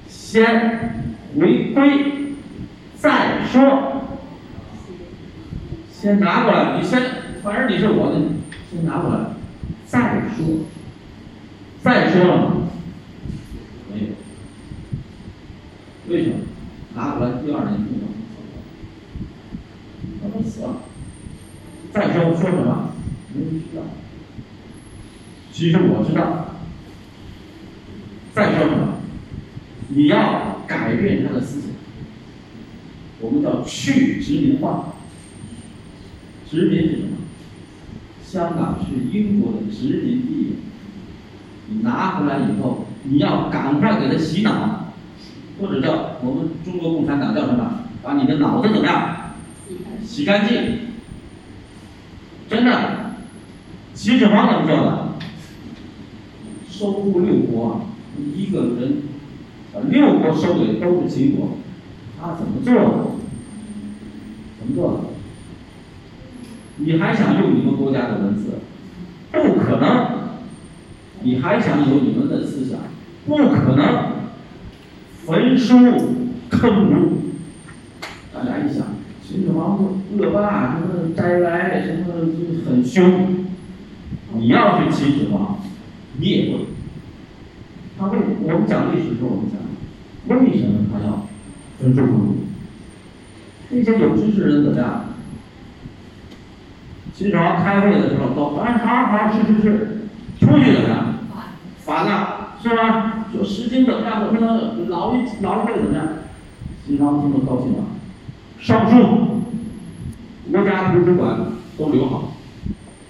[0.09, 1.05] 先
[1.39, 2.33] 回归，
[2.95, 4.01] 再说。
[5.91, 6.99] 先拿过来，你先，
[7.43, 8.21] 反正你是我的，
[8.71, 9.19] 先拿过来，
[9.85, 10.65] 再说。
[11.83, 12.53] 再说了？
[13.93, 14.07] 没有。
[16.07, 16.35] 为什么？
[16.95, 18.09] 拿过来第二年不能
[20.23, 20.77] 他都死了。
[21.93, 22.93] 再说说什么？
[23.35, 23.83] 没人知道。
[25.51, 26.47] 其实我知道。
[28.33, 28.93] 再说什么？
[29.89, 31.69] 你要改变他的思想，
[33.19, 34.93] 我们叫去殖民化。
[36.49, 37.17] 殖民是什么？
[38.23, 40.55] 香港是英国的殖民地，
[41.67, 44.93] 你拿回来以后，你要赶快给他洗脑，
[45.59, 47.83] 或者叫我们中国共产党叫什么？
[48.01, 49.33] 把你的脑子怎么样？
[50.05, 50.79] 洗干净。
[52.49, 53.13] 真的，
[53.93, 55.07] 秦始皇怎么做的？
[56.69, 57.87] 收复六国。
[58.35, 59.03] 一个人，
[59.73, 61.57] 把六国收的都是秦国，
[62.19, 62.81] 他怎么做的？
[64.59, 64.99] 怎么做的？
[66.77, 68.59] 你还想用你们国家的文字？
[69.31, 70.19] 不可能！
[71.23, 72.79] 你还想有你们的思想？
[73.27, 74.13] 不可能！
[75.25, 75.77] 焚书
[76.49, 77.11] 坑儒。
[78.33, 78.87] 大家一想，
[79.23, 79.77] 秦始皇
[80.17, 82.05] 恶霸，什么摘来，什么
[82.67, 83.45] 很凶。
[84.33, 85.59] 你要是秦始皇，
[86.17, 86.65] 你也会。
[88.01, 89.61] 他为我们讲历史的时候，我们讲
[90.25, 91.27] 为什么他要
[91.79, 92.35] 分书坑儒？
[93.69, 95.05] 那些有知识人怎么样？
[97.13, 100.07] 秦始皇开会的时候都哎好好是是是，
[100.39, 101.13] 出去怎么样？
[101.85, 103.27] 烦了是吧？
[103.31, 104.25] 说《诗经》怎么样？
[104.25, 106.07] 我们的劳一劳一会怎么样？
[106.83, 107.83] 秦始皇听了高兴了，
[108.59, 109.43] 上书，
[110.51, 111.37] 国家图书馆
[111.77, 112.31] 都留好，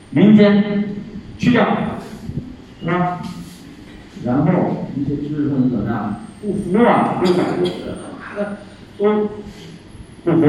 [0.09, 0.83] 民间
[1.37, 1.65] 去掉，
[2.81, 3.21] 是吧？
[4.23, 6.15] 然后一些知识分子怎么样？
[6.41, 7.69] 不服啊，六百多人，
[8.19, 8.57] 妈的
[8.97, 9.03] 都
[10.23, 10.41] 不服，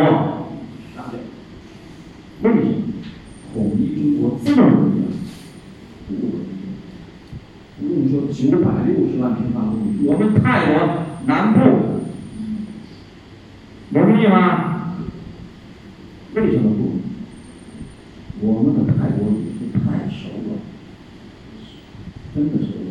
[0.94, 1.16] 上去。
[2.42, 2.62] 为什么？
[3.54, 5.08] 统一中国这么容易啊？
[6.08, 6.42] 不容易。
[7.78, 10.72] 不用说九百六十万平方公里，我们泰国
[11.26, 11.58] 南部
[13.90, 14.96] 容易吗？
[16.34, 16.80] 为什么不？
[18.40, 20.58] 我们的泰国语是太熟了，
[22.34, 22.81] 真的是。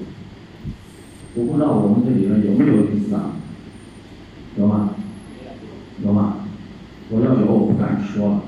[1.34, 3.22] 我不知道我们这里面有没有伊斯兰，
[4.58, 4.96] 有吗？
[6.04, 6.38] 有吗？
[7.10, 8.42] 我要有，我不敢说了，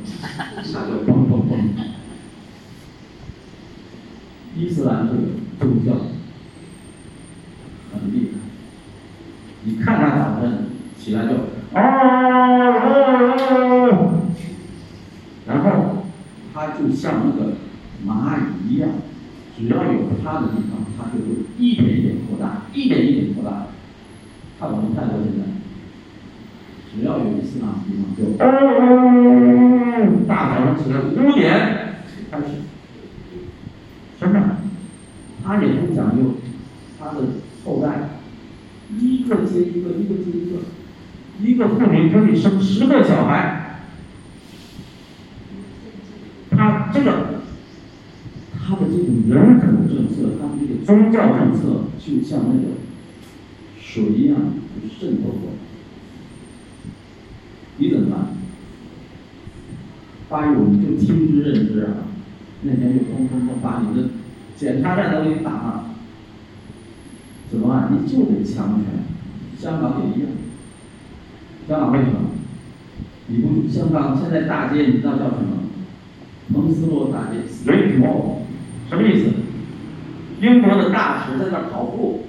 [0.74, 1.52] 那就嘣嘣嘣。
[4.56, 5.20] 伊斯兰这个
[5.60, 5.94] 宗教
[7.94, 8.38] 很厉害，
[9.64, 10.44] 你看他早晨
[11.00, 11.32] 起来就
[11.74, 11.80] 哦，
[15.48, 15.68] 然后
[16.54, 17.54] 他就像那个
[18.06, 18.90] 蚂蚁一样，
[19.58, 21.33] 只要有他的地方，他就会，
[22.84, 23.68] 一点一点扩大。
[24.60, 25.42] 看我们泰国现在，
[26.94, 28.44] 只要有伊斯兰的地方就哦，
[30.28, 31.42] 大早上起来五点
[32.30, 32.44] 开始，
[34.20, 34.36] 什么，
[35.44, 36.36] 他也不讲究
[37.00, 37.20] 他的
[37.64, 38.20] 后代，
[39.00, 40.54] 一个接一个，一个接一个，
[41.40, 43.80] 一个妇女可以生十个小孩，
[46.52, 47.32] 他这个。
[48.66, 51.60] 他的这种人口政策，他的这个宗教政策，
[52.06, 52.76] 就像那个
[53.80, 54.38] 水一样
[55.00, 55.56] 渗透过来。
[57.78, 58.28] 你怎么办？
[60.30, 62.10] 八一我们就听之任之啊，
[62.64, 64.10] 那天就砰砰砰把你的
[64.58, 65.86] 检查站都给你打了，
[67.52, 67.92] 怎么办？
[67.92, 69.06] 你就得强权，
[69.58, 70.32] 香港也一样。
[71.68, 72.32] 香港为什么？
[73.28, 75.64] 你不香港现在大街你知道叫什么？
[76.50, 78.40] 蒙斯洛大街 （Street Mall）。
[78.90, 79.43] 什么意思？
[80.44, 82.26] 英国的大使在那儿跑步，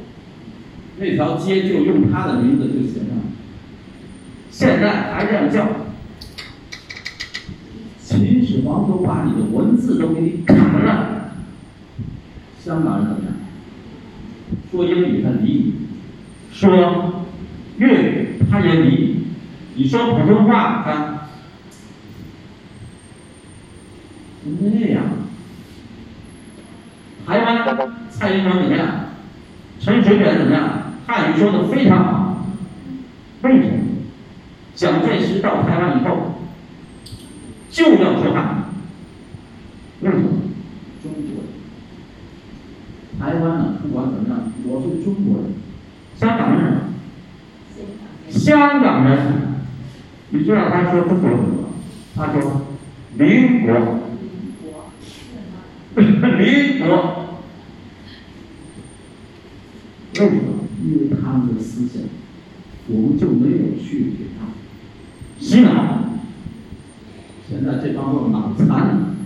[0.98, 3.08] 那条街就用他的名字就写上。
[4.52, 5.66] 现在还这样叫。
[7.98, 11.32] 秦始皇都把你的文字都给你砍了。
[12.62, 13.34] 香港人怎么样？
[14.70, 15.74] 说英语他理你，
[16.52, 17.24] 说
[17.78, 19.26] 粤语他也理
[19.74, 21.26] 你，你说普通话他
[24.44, 25.02] 那样。
[27.26, 27.64] 台湾
[28.18, 28.86] 蔡英文怎么样？
[29.80, 30.92] 陈水扁怎么样？
[31.06, 32.46] 汉语说的非常好。
[33.42, 33.68] 为什么？
[34.74, 36.34] 蒋介石到台湾以后
[37.70, 38.64] 就要说汉
[40.00, 40.06] 语。
[40.06, 40.24] 为什么？
[41.02, 41.46] 中国人。
[43.20, 45.52] 台湾呢，不管怎么样，我是中国人。
[46.16, 46.62] 香港人。
[48.30, 49.18] 香港人。
[50.30, 51.68] 你知道他说中国什么？
[52.16, 52.62] 他说
[53.18, 54.00] 邻国。
[55.96, 57.23] 邻国，
[60.20, 60.42] 为什么？
[60.84, 62.02] 因为他们的思想，
[62.88, 64.46] 我们就没有去给他
[65.40, 66.10] 洗脑。
[67.48, 69.16] 现在这帮都脑残。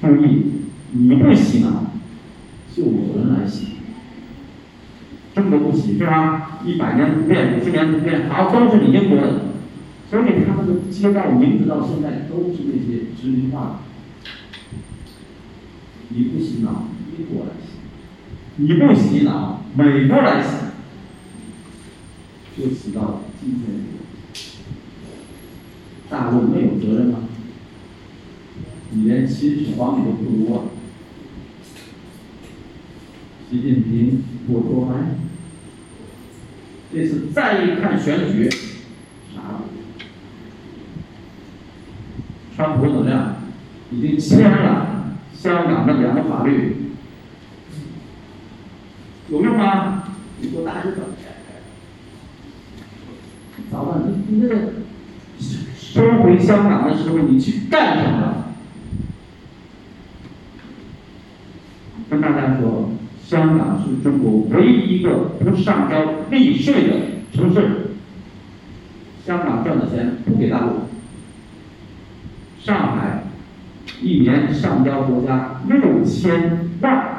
[0.00, 0.42] 注意，
[0.92, 1.92] 你不洗脑，
[2.74, 3.66] 就有人来洗。
[5.34, 6.60] 中国不洗是吧？
[6.64, 9.40] 一百年不变，五十年不变，好，都是你英国的。
[10.10, 13.74] 所以他们的街道名字到现在都是那些殖民化的。
[16.10, 16.84] 你不洗脑，
[17.18, 17.67] 英国来洗；
[18.60, 20.50] 你不洗脑，美国来洗，
[22.56, 23.62] 就洗到今天。
[26.10, 27.20] 大陆没有责任吗？
[28.90, 30.64] 你连秦始皇你都不如啊！
[33.48, 34.94] 习近平不说话，
[36.92, 38.50] 这次再一看选举，
[39.32, 39.60] 傻了。
[42.56, 43.36] 川普怎么样？
[43.92, 46.87] 已经签了香港的两个法律，
[49.30, 50.04] 有用吗？
[50.40, 50.96] 你给我打一个。
[53.70, 54.00] 咋办？
[54.06, 54.56] 你你那个
[55.76, 58.44] 收回香港的时候，你去干什么？
[62.08, 62.92] 跟大家说，
[63.22, 66.94] 香港是中国唯一一个不上交利税的
[67.32, 67.88] 城市。
[69.26, 70.88] 香港赚的钱不给大陆。
[72.58, 73.24] 上海
[74.00, 77.17] 一年上交国家六千万，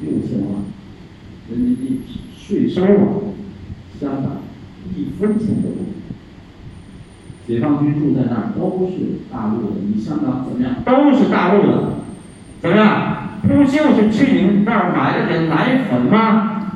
[0.00, 0.62] 六千万
[1.50, 2.00] 人民币
[2.36, 3.32] 税收啊，
[4.00, 4.42] 香港
[4.94, 7.54] 一分钱都不给。
[7.54, 10.82] 解放军住在那儿都是大陆的，你香港怎么样？
[10.84, 11.92] 都是大陆的，
[12.60, 13.12] 怎么样？
[13.42, 16.72] 不就是去你们那儿买了点奶粉吗？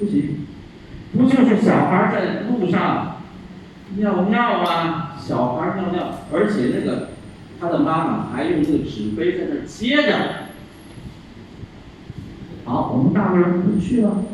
[0.00, 0.46] 不行，
[1.12, 3.18] 不就是小孩在路上
[3.96, 5.12] 尿尿吗？
[5.20, 7.07] 小孩尿尿，而且那个
[7.60, 10.48] 他的妈妈还用那个纸杯在那接着。
[12.64, 14.24] 好，我们大陆人不去了，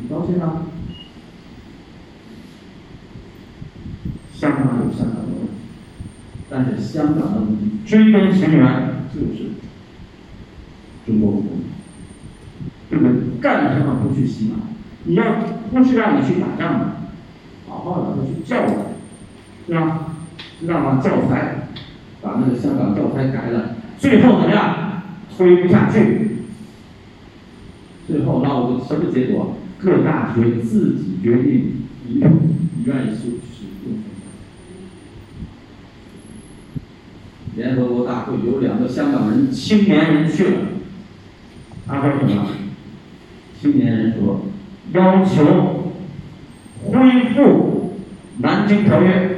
[0.00, 0.66] 你高兴吗？
[4.34, 5.52] 香港有香港的问题，
[6.48, 9.50] 但是香港的问题追根寻源就是
[11.06, 11.64] 中国国民，
[12.88, 13.40] 对不对？
[13.40, 14.56] 干什么不去洗脑？
[15.04, 15.24] 你要
[15.72, 16.92] 不是让你去打仗的，
[17.66, 18.68] 好好的去教育，
[19.66, 20.17] 是吧？
[20.60, 21.00] 知道吗？
[21.02, 21.68] 教材，
[22.20, 25.02] 把那个香港教材改了，最后怎么样？
[25.36, 26.38] 推不下去，
[28.08, 29.54] 最后闹个什么结果？
[29.78, 33.98] 各大学自己决定，你你愿意去使用。
[37.54, 40.60] 联合国大会有两个香港人青年人去了，
[41.86, 42.46] 他说什么？
[43.60, 44.46] 青年人说
[44.92, 45.92] 要求
[46.84, 47.98] 恢复
[48.38, 49.37] 南京条约，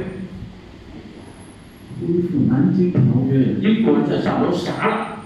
[2.01, 2.99] 恢复南京条
[3.29, 5.23] 约，英国人在上头傻了。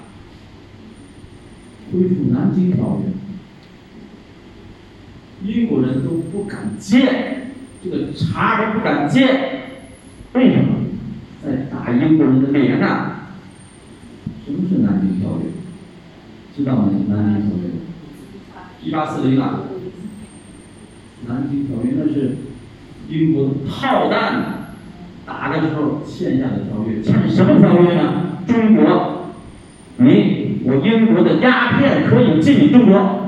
[1.91, 2.99] 恢复南京条
[5.43, 7.47] 约，英国人都不敢接，
[7.83, 9.21] 这个茬都不敢接，
[10.33, 10.75] 为什么？
[11.43, 13.11] 在打英国人的脸呢！
[14.45, 15.45] 什么是南京条约？
[16.57, 16.89] 知道吗？
[17.07, 17.69] 南京条约，
[18.83, 19.61] 一八四零啊，
[21.27, 22.35] 南京条约那是
[23.07, 24.54] 英国的炮弹
[25.25, 28.37] 打的时候签下的条约，签什么条约呢？
[28.47, 29.31] 中国，
[29.97, 33.21] 你我英国的鸦片可以进你中国。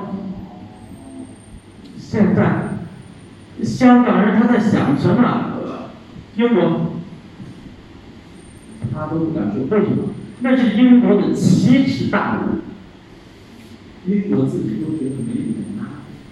[1.98, 2.80] 现在
[3.64, 5.53] 香港人他在想什么？
[6.36, 6.91] 英国。
[8.94, 10.10] 他都不敢说，为什么？
[10.41, 12.60] 那是英国的奇耻大辱。
[14.06, 15.48] 英国自己都觉得没脸
[15.78, 15.82] 拿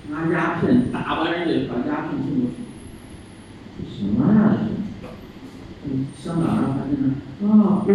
[0.10, 4.58] 拿鸦片打完人家，把鸦片送过去，什么呀？
[6.24, 6.91] 香港人还在
[7.41, 7.86] 那啊，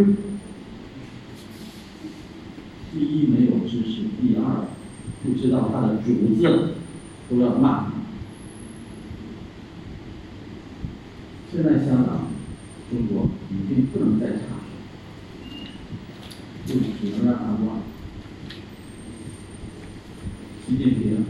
[2.92, 4.66] 第一没有知识，第二
[5.22, 6.74] 不知道他的主子
[7.28, 7.92] 都要骂。
[11.52, 12.28] 现在香港、
[12.90, 14.40] 中国已经不能再差。
[16.66, 17.80] 就只能让他乱。
[20.68, 21.24] 习近平，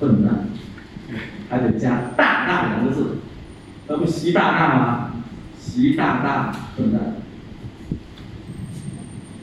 [0.00, 0.48] 笨蛋，
[1.50, 3.18] 还得加“大大”两个字，
[3.92, 5.10] 那不习大大吗？
[5.60, 7.16] 习大大，笨蛋，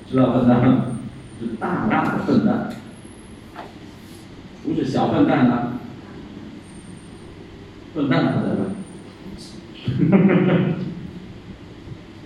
[0.09, 0.85] 知道笨蛋吗？
[1.39, 2.71] 是大大的笨蛋，
[4.63, 5.73] 不是小笨蛋啊，
[7.93, 8.73] 笨蛋他在问。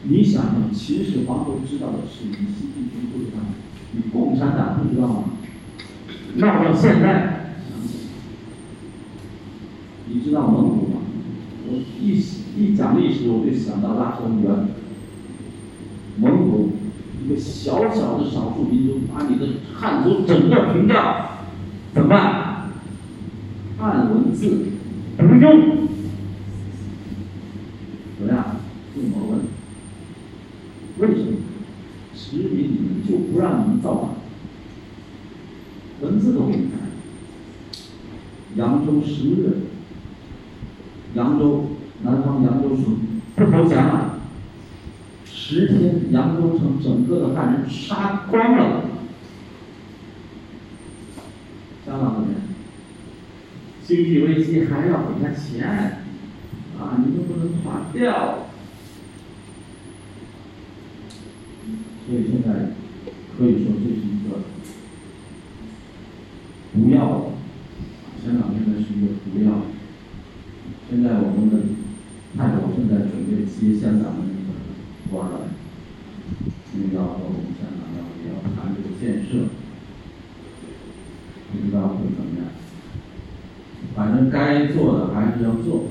[0.03, 3.39] 你想想，秦始皇都知道的事，你习近平不知道，
[3.91, 5.23] 你共产党不知道吗？
[6.35, 7.57] 那我现在，
[10.07, 11.01] 你知道蒙古吗？
[11.73, 12.23] 我一
[12.55, 14.67] 一讲历史，我就想到大草原，
[16.17, 16.73] 蒙古
[17.25, 21.39] 一个小小的少数民族，把你的汉族整个平掉，
[21.91, 22.69] 怎么办？
[23.79, 24.67] 汉文字
[25.17, 25.87] 不用。
[28.19, 28.57] 怎么样？
[28.95, 29.39] 用蒙文
[30.99, 31.37] 为什么？
[32.15, 34.11] 殖民你们就不让你们造反？
[36.01, 36.81] 文字都给你看。
[38.55, 39.49] 扬州十月，
[41.15, 41.65] 扬州
[42.01, 42.97] 南方扬州城
[43.35, 44.19] 不投降了，
[45.25, 48.85] 十天扬州城整个的汉人杀光了。
[51.85, 52.41] 香港怎么样？
[53.85, 55.67] 经济危机还要给他钱，
[56.79, 58.47] 啊，你们不能垮掉。
[62.07, 62.71] 所以现在
[63.37, 64.39] 可以说这是一个
[66.73, 67.31] 毒药，
[68.23, 69.51] 香港现在是一个毒药。
[70.93, 71.57] 现在我们的
[72.37, 74.53] 泰国正在准备接香港的那个
[75.09, 75.37] 官来，
[76.75, 79.49] 因为要和我们香港要也要谈这个建设，
[81.51, 82.45] 不知道会怎么样。
[83.95, 85.85] 反正该做的还是要做，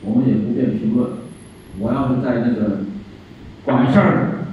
[0.00, 1.10] 我们也不便评论。
[1.78, 2.86] 我要是在那个。
[3.66, 4.46] 管事儿，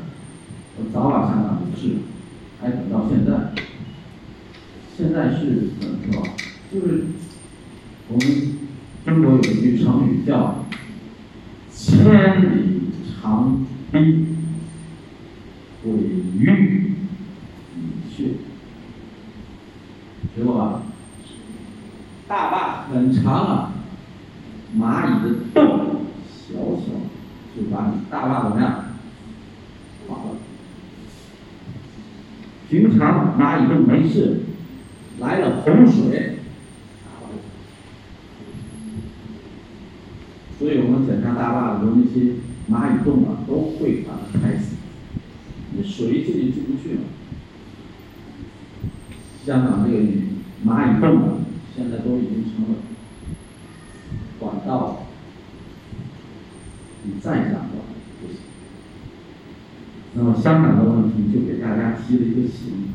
[0.76, 2.00] 我早把香港就治了，
[2.60, 3.54] 还等到现在。
[4.98, 6.24] 现在是怎么说？
[6.72, 7.06] 就是
[8.08, 8.58] 我们
[9.06, 10.66] 中国有一句成语叫
[11.72, 12.90] “千里
[13.22, 14.26] 长堤
[15.84, 15.92] 毁
[16.40, 16.96] 于
[17.78, 18.24] 蚁穴”，
[20.36, 20.82] 只学过吧？
[22.28, 23.74] 大坝很长啊，
[24.76, 26.92] 蚂蚁的洞小小，
[27.56, 28.86] 就把你大坝怎么样？
[30.06, 30.36] 划了。
[32.74, 34.40] 平常蚂蚁洞没事，
[35.20, 36.40] 来了洪水，
[40.58, 42.32] 所以我们检查大坝的时候，那些
[42.72, 44.78] 蚂蚁洞啊，都会把它开死，
[45.74, 47.02] 你水进也进不去了。
[49.45, 50.00] 香港这个
[50.66, 51.45] 蚂蚁洞啊，
[51.76, 52.80] 现在都已经成了
[54.40, 55.06] 管道，
[57.04, 57.70] 你再想管
[58.20, 58.38] 不行。
[60.16, 62.94] 那么香港的问题就给大家提了一个醒，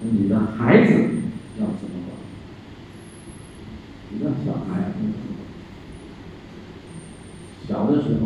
[0.00, 0.90] 你的孩子
[1.58, 2.16] 要怎么管？
[4.08, 5.20] 你的小孩怎么管？
[7.68, 8.24] 小的时候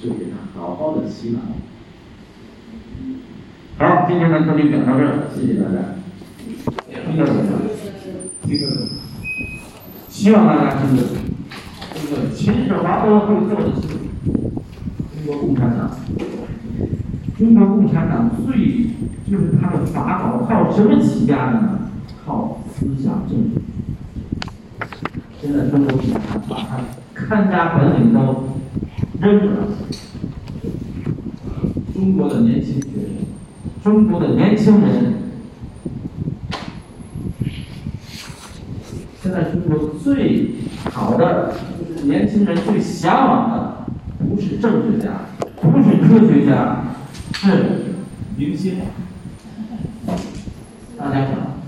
[0.00, 1.40] 就给他好好的洗脑。
[3.78, 5.76] 好，今天的课就讲到这儿，谢谢大家。
[6.88, 7.42] 听得懂吗？
[8.42, 8.76] 听得懂。
[10.08, 11.10] 希望大家听得懂。
[11.92, 13.80] 这个秦始皇都会做的事，
[14.24, 14.32] 中
[15.26, 15.80] 国共产党，
[17.38, 18.86] 中国共产党最
[19.30, 21.78] 就是他的法宝靠什么起家的呢？
[22.24, 23.60] 靠思想政治。
[25.40, 26.78] 现在中国共产党把他
[27.12, 28.44] 看家本领都
[29.20, 29.68] 扔了。
[31.94, 35.14] 中国的年轻学生，中国的年轻人。
[39.22, 40.52] 现在中国最
[40.90, 43.86] 好的就是年轻人最向往的，
[44.18, 45.26] 不是政治家，
[45.60, 46.84] 不是科学家，
[47.36, 47.94] 是
[48.36, 48.80] 明星。
[50.98, 51.60] 大家想